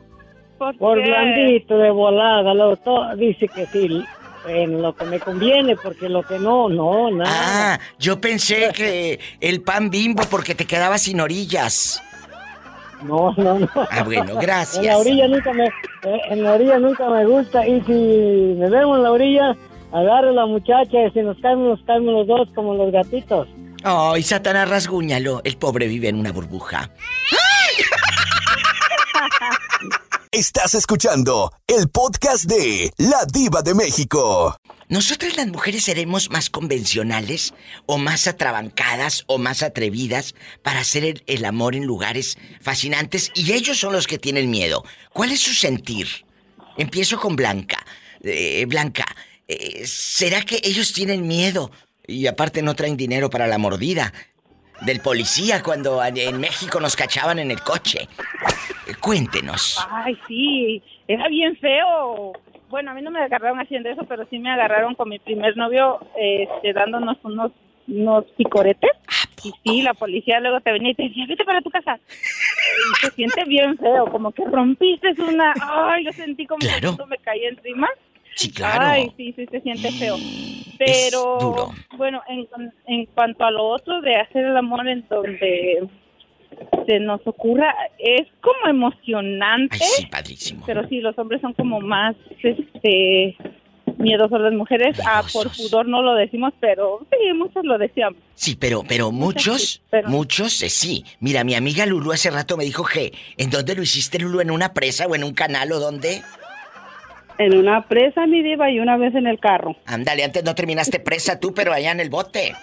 [0.59, 2.55] Por blandito, de volada.
[2.55, 4.03] Lo, to- dice que sí,
[4.47, 7.75] en lo que me conviene, porque lo que no, no, nada.
[7.75, 12.03] Ah, yo pensé que el pan bimbo porque te quedaba sin orillas.
[13.03, 13.69] No, no, no.
[13.91, 14.77] Ah, bueno, gracias.
[14.85, 18.71] En la orilla nunca me, eh, en la orilla nunca me gusta y si me
[18.71, 19.57] vemos en la orilla,
[19.93, 23.49] agarro a la muchacha y si nos caemos, nos caemos los dos como los gatitos.
[23.83, 25.43] Ay, Satanás, rasguñalo.
[25.45, 26.91] El pobre vive en una burbuja.
[30.35, 34.59] Estás escuchando el podcast de La Diva de México.
[34.89, 37.55] ¿Nosotras las mujeres seremos más convencionales
[37.87, 43.31] o más atrabancadas o más atrevidas para hacer el, amor en lugares fascinantes?
[43.37, 44.85] Y ellos son los que tienen miedo.
[45.13, 46.09] ¿Cuál es su sentir?
[46.77, 47.87] Empiezo con Blanca.
[48.25, 49.07] Eh, Blanca,
[49.47, 51.71] eh, ¿será que ellos tienen miedo?
[52.09, 54.13] Y aparte no traen dinero para la mordida.
[54.81, 58.09] Del policía cuando en México nos cachaban en el coche.
[59.01, 59.87] Cuéntenos.
[59.91, 62.33] Ay, sí, era bien feo.
[62.69, 65.57] Bueno, a mí no me agarraron haciendo eso, pero sí me agarraron con mi primer
[65.57, 67.53] novio este, dándonos unos,
[67.87, 68.91] unos picoretes.
[69.45, 71.99] Y sí, la policía luego te venía y te decía, vete para tu casa.
[71.99, 75.53] Y se siente bien feo, como que rompiste una...
[75.61, 77.89] Ay, yo sentí como que todo me caía encima.
[78.35, 78.85] Sí, claro.
[78.87, 80.17] Ay, sí, sí, se siente feo.
[80.79, 81.71] Pero, duro.
[81.97, 82.49] bueno, en,
[82.87, 85.89] en cuanto a lo otro de hacer el amor en donde
[86.87, 89.79] se nos ocurra, es como emocionante.
[89.81, 90.63] Ay, sí, padrísimo.
[90.67, 93.37] Pero sí, los hombres son como más, este,
[93.99, 94.41] miedosos.
[94.41, 98.19] Las mujeres, ah, por pudor no lo decimos, pero sí, muchos lo decíamos.
[98.35, 101.05] Sí, pero, pero muchos, muchos, eh, sí.
[101.21, 104.41] Mira, mi amiga Lulu hace rato me dijo que, ¿en dónde lo hiciste, Lulu?
[104.41, 106.23] ¿En una presa o en un canal o dónde?
[107.39, 109.77] En una presa, mi diva, y una vez en el carro.
[109.87, 112.55] Ándale, antes no terminaste presa tú, pero allá en el bote.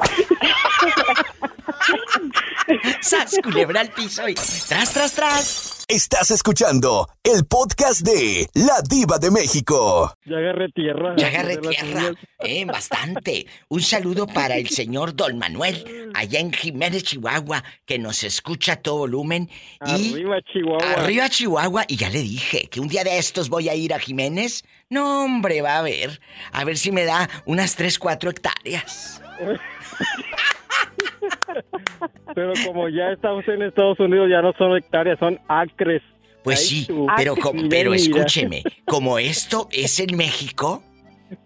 [3.00, 5.79] ¡Sas, culebra al piso y tras, tras, tras!
[5.90, 10.14] Estás escuchando el podcast de La Diva de México.
[10.24, 11.16] Ya agarré tierra.
[11.16, 12.12] Ya agarré tierra.
[12.38, 13.48] Eh, bastante.
[13.68, 18.76] Un saludo para el señor Don Manuel, allá en Jiménez, Chihuahua, que nos escucha a
[18.76, 19.50] todo volumen.
[19.84, 20.92] Y Arriba, Chihuahua.
[20.92, 21.84] Arriba Chihuahua.
[21.88, 24.62] Y ya le dije que un día de estos voy a ir a Jiménez.
[24.90, 26.20] No, hombre, va a ver.
[26.52, 29.20] A ver si me da unas 3, 4 hectáreas.
[32.34, 36.02] Pero como ya estamos en Estados Unidos, ya no son hectáreas, son acres.
[36.42, 36.86] Pues sí,
[37.18, 40.82] pero, co- pero escúcheme, como esto es en México,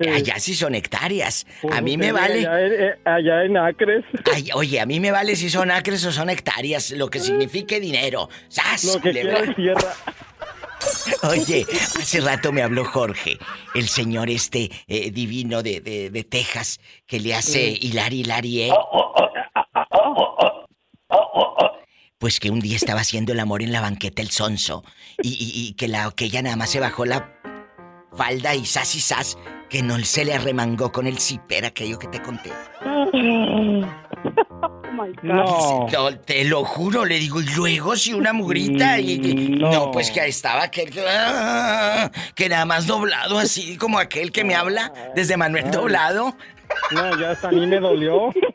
[0.01, 1.47] allá sí son hectáreas.
[1.73, 2.47] A mí me vale.
[3.05, 4.05] Allá en, eh, acres.
[4.33, 7.81] Ay, oye, a mí me vale si son acres o son hectáreas, lo que signifique
[7.81, 8.29] dinero.
[8.47, 9.93] ¡Sas, Lo que es tierra.
[11.31, 13.39] Oye, hace rato me habló Jorge,
[13.75, 18.63] el señor este eh, divino de, de- de Texas, que le hace hilar, hilar y...
[18.63, 18.71] eh.
[22.25, 24.83] Pues que un día estaba haciendo el amor en la banqueta el sonso
[25.23, 27.31] y, y- y que, la, que ella nada más se bajó la
[28.17, 29.37] falda y sas y sas,
[29.69, 32.51] que no se le arremangó con el zipper aquello que te conté.
[35.23, 35.87] No.
[35.93, 39.71] No, te lo juro, le digo, y luego si una mugrita y, y- no.
[39.71, 39.91] no.
[39.91, 44.45] pues que ahí estaba aquel que, ah, que nada más doblado así como aquel que
[44.45, 46.35] me habla desde Manuel doblado.
[46.93, 48.33] No, ya hasta a mí me dolió.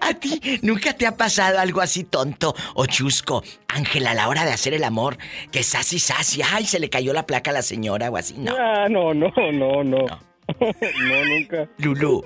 [0.00, 4.44] ¿A ti nunca te ha pasado algo así tonto o chusco, Ángela, a la hora
[4.44, 5.18] de hacer el amor,
[5.50, 8.34] que sasi sasi, ay, se le cayó la placa a la señora o así?
[8.38, 8.54] No.
[8.58, 10.06] Ah, no, no, no, no.
[10.08, 11.68] No, nunca.
[11.78, 12.22] Lulú.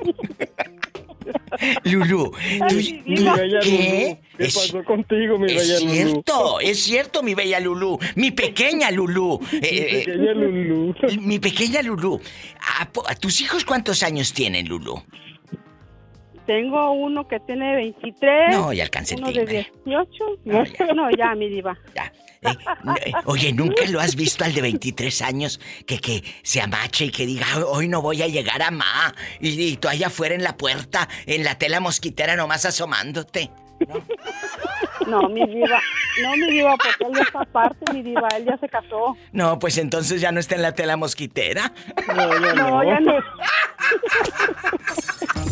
[1.84, 2.32] Lulú,
[2.68, 3.68] tú, Mi tú- bella ¿qué?
[3.70, 5.92] Lulú, ¿Qué Es- pasó contigo, mi Es bella Lulú?
[5.92, 9.40] cierto, es cierto, mi bella Lulú, mi pequeña Lulú.
[9.52, 10.94] Eh, eh, pequeña Lulú.
[11.20, 12.20] Mi pequeña Lulú.
[12.80, 15.02] ¿A, po- a tus hijos cuántos años tienen, Lulú?
[16.46, 18.50] Tengo uno que tiene 23.
[18.56, 19.72] No, ya alcancé el Uno de timbre.
[19.84, 20.24] 18.
[20.94, 21.34] No, ya.
[21.34, 21.76] mi diva.
[22.42, 27.10] Eh, Oye, ¿nunca lo has visto al de 23 años que, que se amache y
[27.10, 29.12] que diga, "Hoy- no voy a llegar a ma?
[29.40, 33.50] Y, y tú allá afuera en la puerta, en la tela mosquitera nomás asomándote.
[35.06, 35.80] No, mi diva.
[36.22, 38.26] No, mi diva, porque él ya está aparte, mi diva.
[38.36, 39.16] Él ya se casó.
[39.32, 41.72] No, pues entonces ya no está en la tela mosquitera.
[42.08, 43.12] No, ya No, ya no.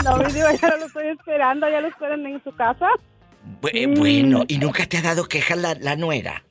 [0.04, 1.68] No, mi diva, ya lo estoy esperando.
[1.68, 2.88] Ya lo esperan en su casa.
[3.62, 6.44] Bu- eh, Bueno, ¿y nunca te ha dado queja la, la nuera?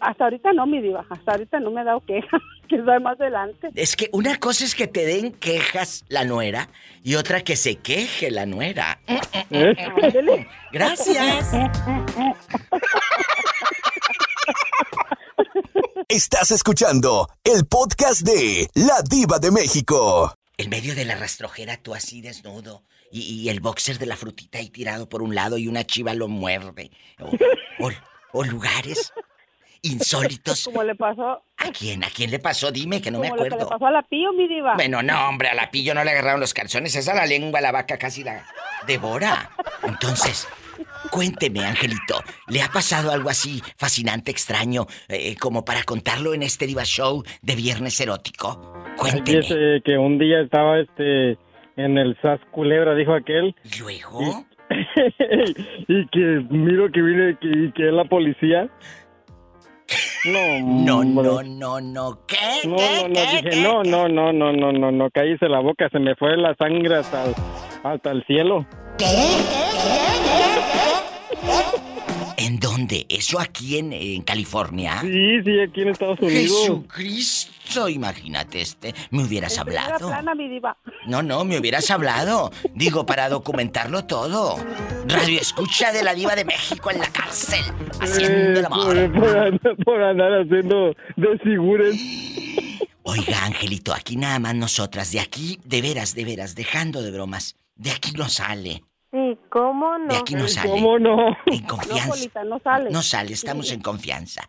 [0.00, 1.04] Hasta ahorita no, mi diva.
[1.10, 2.38] Hasta ahorita no me ha dado queja.
[2.68, 3.68] Quizás más adelante.
[3.74, 6.68] Es que una cosa es que te den quejas la nuera
[7.02, 8.98] y otra que se queje la nuera.
[10.72, 11.52] Gracias.
[16.08, 20.34] Estás escuchando el podcast de La Diva de México.
[20.62, 22.84] En medio de la rastrojera, tú así desnudo.
[23.10, 26.14] Y, y el boxer de la frutita ahí tirado por un lado y una chiva
[26.14, 26.92] lo muerde.
[28.32, 29.12] O, lugares
[29.82, 30.64] insólitos.
[30.64, 32.02] Como le pasó, ¿A quién?
[32.02, 32.72] ¿A quién le pasó?
[32.72, 33.68] Dime que no me lo que le acuerdo.
[33.68, 34.74] pasó a la Pío, mi diva.
[34.74, 36.94] Bueno, no, hombre, a la pillo no le agarraron los calzones.
[36.96, 38.44] Esa la lengua, la vaca casi la
[38.86, 39.50] devora.
[39.84, 40.48] Entonces,
[41.10, 46.66] cuénteme, Angelito, ¿le ha pasado algo así fascinante, extraño, eh, como para contarlo en este
[46.66, 48.72] Diva Show de Viernes Erótico?
[48.96, 49.42] Cuénteme.
[49.42, 51.38] Fíjese que un día estaba este
[51.76, 53.54] en el SAS Culebra, dijo aquel.
[53.64, 54.46] ¿Y luego?
[55.88, 58.68] y que miro que viene que, y que es la policía
[60.24, 62.20] No, no, no, no.
[62.28, 62.36] ¿Qué?
[62.68, 62.98] No, ¿Qué?
[63.02, 63.20] no, no, ¿Qué?
[63.22, 63.62] dije, ¿Qué?
[63.62, 66.96] no, no, no, no, no, no, no, cállese la boca, se me fue la sangre
[66.96, 67.34] hasta el,
[67.82, 68.64] hasta el cielo.
[72.36, 73.04] ¿En dónde?
[73.08, 75.00] ¿Eso aquí en, en California?
[75.00, 76.50] Sí, sí, aquí en Estados Unidos.
[76.60, 77.51] Jesucristo,
[77.88, 78.94] imagínate este.
[79.10, 80.08] Me hubieras hablado.
[80.08, 80.76] plana, mi diva.
[81.06, 82.50] No, no, me hubieras hablado.
[82.74, 84.56] Digo, para documentarlo todo.
[85.06, 87.60] Radio escucha de la diva de México en la cárcel.
[88.00, 88.94] Haciendo el Eh, amor.
[89.12, 91.96] por, por andar, por andar haciendo desfigures.
[93.04, 95.10] Oiga, Angelito, aquí nada más nosotras.
[95.10, 97.56] De aquí, de veras, de veras, dejando de bromas.
[97.74, 98.84] De aquí no sale.
[99.10, 100.06] Sí, ¿cómo no?
[100.08, 100.70] De aquí no sale.
[100.70, 101.36] ¿Cómo no?
[101.46, 102.06] En confianza.
[102.06, 102.90] No, Polita, no sale.
[102.90, 104.48] No sale, estamos en confianza.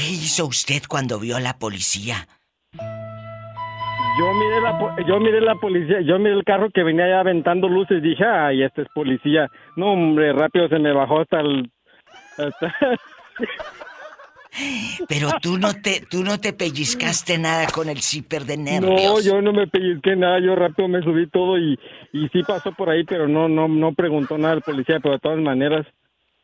[0.00, 2.26] ¿Qué hizo usted cuando vio a la policía?
[2.72, 7.68] Yo miré la yo miré la policía, yo miré el carro que venía ya aventando
[7.68, 9.50] luces, dije, ay, este es policía.
[9.76, 11.70] No, hombre, rápido se me bajó hasta el
[12.38, 12.74] hasta-
[15.06, 19.22] Pero tú no te, tú no te pellizcaste nada con el zipper de No, nervios.
[19.24, 21.78] yo no me pellizqué nada, yo rápido me subí todo y,
[22.14, 25.20] y sí pasó por ahí, pero no, no, no preguntó nada el policía, pero de
[25.20, 25.86] todas maneras.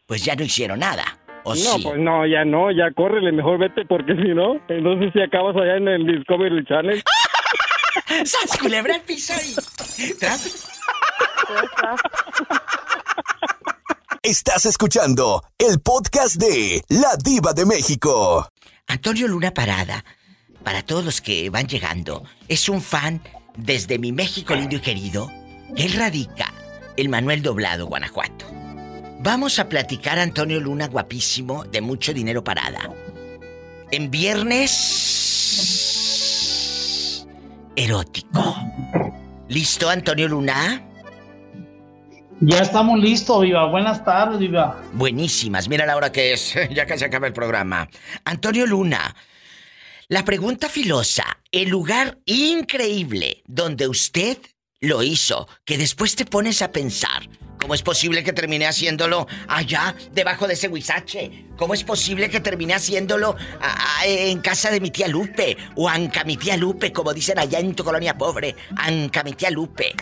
[0.07, 1.04] Pues ya no hicieron nada.
[1.47, 1.82] ¿O no, sí?
[1.84, 5.76] pues no, ya no, ya córrele, mejor vete porque si no, entonces si acabas allá
[5.76, 7.01] en el Discovery Channel.
[8.24, 10.14] ¡Sas, culebra al piso y...
[10.14, 10.74] Tras...
[14.24, 18.51] Estás escuchando el podcast de La Diva de México.
[18.88, 20.05] Antonio Luna Parada,
[20.64, 23.22] para todos los que van llegando, es un fan
[23.57, 25.30] desde mi México lindo y querido.
[25.76, 26.53] Él radica
[26.97, 28.65] en Manuel Doblado, Guanajuato.
[29.26, 32.88] Vamos a platicar, Antonio Luna, guapísimo, de mucho dinero parada.
[33.90, 34.76] En viernes
[37.74, 38.54] erótico.
[39.48, 40.80] ¿Listo, Antonio Luna?
[42.38, 43.66] Ya estamos listos, Viva.
[43.66, 44.80] Buenas tardes, Viva.
[44.92, 46.54] Buenísimas, mira la hora que es.
[46.70, 47.88] Ya casi acaba el programa.
[48.24, 49.12] Antonio Luna,
[50.06, 54.38] la pregunta filosa, el lugar increíble donde usted
[54.78, 57.28] lo hizo, que después te pones a pensar,
[57.66, 61.46] ¿cómo es posible que terminé haciéndolo allá, debajo de ese huizache?
[61.56, 63.34] ¿Cómo es posible que terminé haciéndolo
[64.04, 65.56] en casa de mi tía Lupe?
[65.74, 68.54] O Anca mi tía Lupe, como dicen allá en tu colonia pobre.
[68.76, 69.96] Anca mi tía Lupe.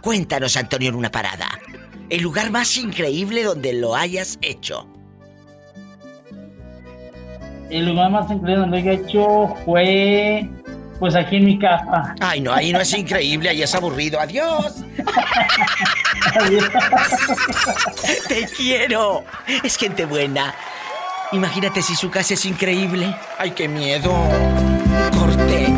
[0.00, 1.60] Cuéntanos, Antonio Luna Parada.
[2.08, 4.88] El lugar más increíble donde lo hayas hecho.
[7.68, 10.48] El lugar más increíble donde he hecho fue,
[11.00, 12.14] pues aquí en mi casa.
[12.20, 14.20] Ay, no, ahí no es increíble, ahí es aburrido.
[14.20, 14.84] Adiós.
[18.28, 19.24] Te quiero.
[19.64, 20.54] Es gente buena.
[21.32, 23.16] Imagínate si su casa es increíble.
[23.38, 24.12] Ay, qué miedo.
[25.18, 25.72] Corte.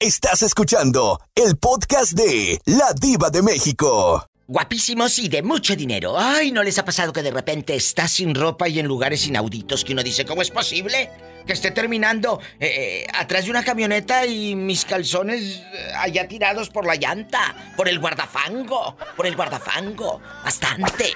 [0.00, 4.26] Estás escuchando el podcast de La Diva de México.
[4.52, 6.14] Guapísimos y de mucho dinero.
[6.18, 9.82] Ay, ¿no les ha pasado que de repente estás sin ropa y en lugares inauditos
[9.82, 11.08] que uno dice, ¿cómo es posible?
[11.46, 16.68] Que esté terminando eh, eh, atrás de una camioneta y mis calzones eh, allá tirados
[16.68, 20.20] por la llanta, por el guardafango, por el guardafango.
[20.44, 21.14] Bastante.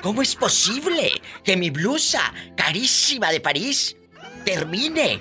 [0.00, 1.12] ¿Cómo es posible
[1.44, 3.98] que mi blusa, carísima de París,
[4.46, 5.20] termine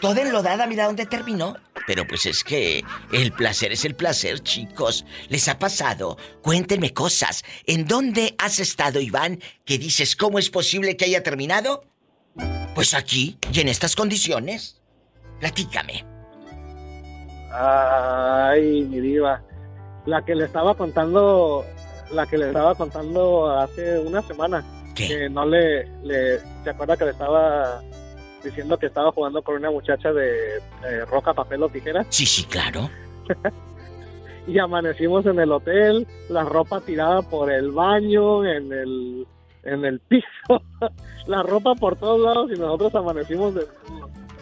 [0.00, 1.56] toda enlodada, mira dónde terminó.
[1.86, 5.04] Pero pues es que el placer es el placer, chicos.
[5.28, 6.16] ¿Les ha pasado?
[6.42, 7.42] Cuéntenme cosas.
[7.66, 11.84] ¿En dónde has estado, Iván, que dices cómo es posible que haya terminado?
[12.74, 14.80] Pues aquí y en estas condiciones.
[15.40, 16.04] Platícame.
[17.52, 19.42] Ay, mi diva.
[20.06, 21.64] La que le estaba contando,
[22.10, 24.64] la que le estaba contando hace una semana.
[24.94, 27.82] Que no le, le, ¿se acuerda que le estaba
[28.44, 32.04] diciendo que estaba jugando con una muchacha de, de roca, papel o tijera?
[32.10, 32.90] Sí, sí, claro.
[34.46, 39.26] y amanecimos en el hotel, la ropa tirada por el baño, en el,
[39.62, 40.26] en el piso,
[41.26, 43.66] la ropa por todos lados y nosotros amanecimos de...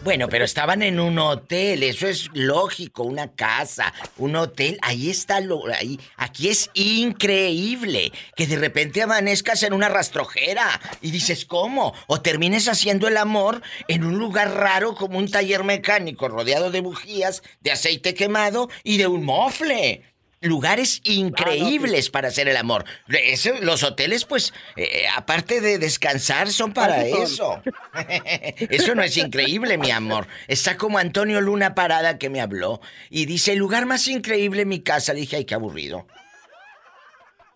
[0.03, 5.39] Bueno, pero estaban en un hotel, eso es lógico, una casa, un hotel, ahí está
[5.39, 11.93] lo ahí aquí es increíble que de repente amanezcas en una rastrojera y dices, "¿Cómo?"
[12.07, 16.81] o termines haciendo el amor en un lugar raro como un taller mecánico rodeado de
[16.81, 20.12] bujías, de aceite quemado y de un mofle.
[20.43, 22.85] Lugares increíbles para hacer el amor.
[23.07, 27.61] Eso- los hoteles, pues, eh, aparte de descansar, son para eso.
[28.69, 30.27] Eso no es increíble, mi amor.
[30.47, 34.81] Está como Antonio Luna Parada que me habló y dice, el lugar más increíble mi
[34.81, 35.13] casa.
[35.13, 36.05] Dije, ay, qué aburrido.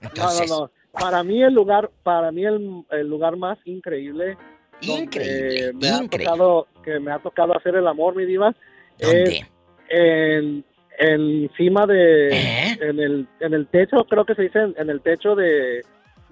[0.01, 0.71] Entonces, No, no, no.
[0.91, 4.35] Para mí el lugar, para mí el, el lugar más increíble,
[4.81, 6.25] Increíble, me ha increíble.
[6.25, 8.55] tocado, que me ha tocado hacer el amor, mi diva,
[8.99, 9.38] ¿Dónde?
[9.38, 9.45] es
[9.89, 10.65] en,
[10.97, 12.79] encima de, ¿Eh?
[12.81, 15.81] en el, en el techo, creo que se dice en, en el techo de,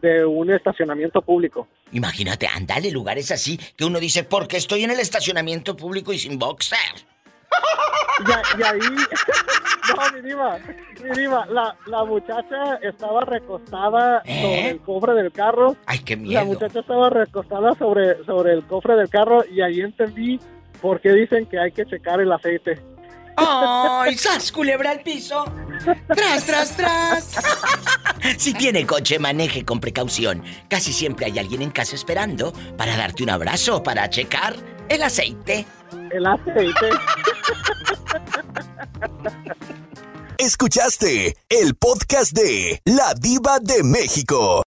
[0.01, 1.68] de un estacionamiento público.
[1.91, 6.38] Imagínate, andale lugares así que uno dice, porque estoy en el estacionamiento público y sin
[6.38, 6.78] boxer.
[8.57, 8.80] Y, ahí,
[9.97, 10.57] no, mi diva,
[11.03, 14.41] mi diva, la, la muchacha estaba recostada ¿Eh?
[14.41, 15.76] sobre el cofre del carro.
[15.86, 16.39] Ay, qué miedo.
[16.39, 20.39] La muchacha estaba recostada sobre, sobre el cofre del carro y ahí entendí
[20.82, 22.80] por qué dicen que hay que checar el aceite.
[23.38, 25.46] ¡Ay, sas, culebra al piso!
[26.16, 27.36] ¡Tras, tras, tras!
[28.38, 30.44] Si tiene coche, maneje con precaución.
[30.70, 34.56] Casi siempre hay alguien en casa esperando para darte un abrazo, para checar
[34.90, 35.66] el aceite.
[36.12, 36.90] El aceite.
[40.38, 44.64] Escuchaste el podcast de La Diva de México.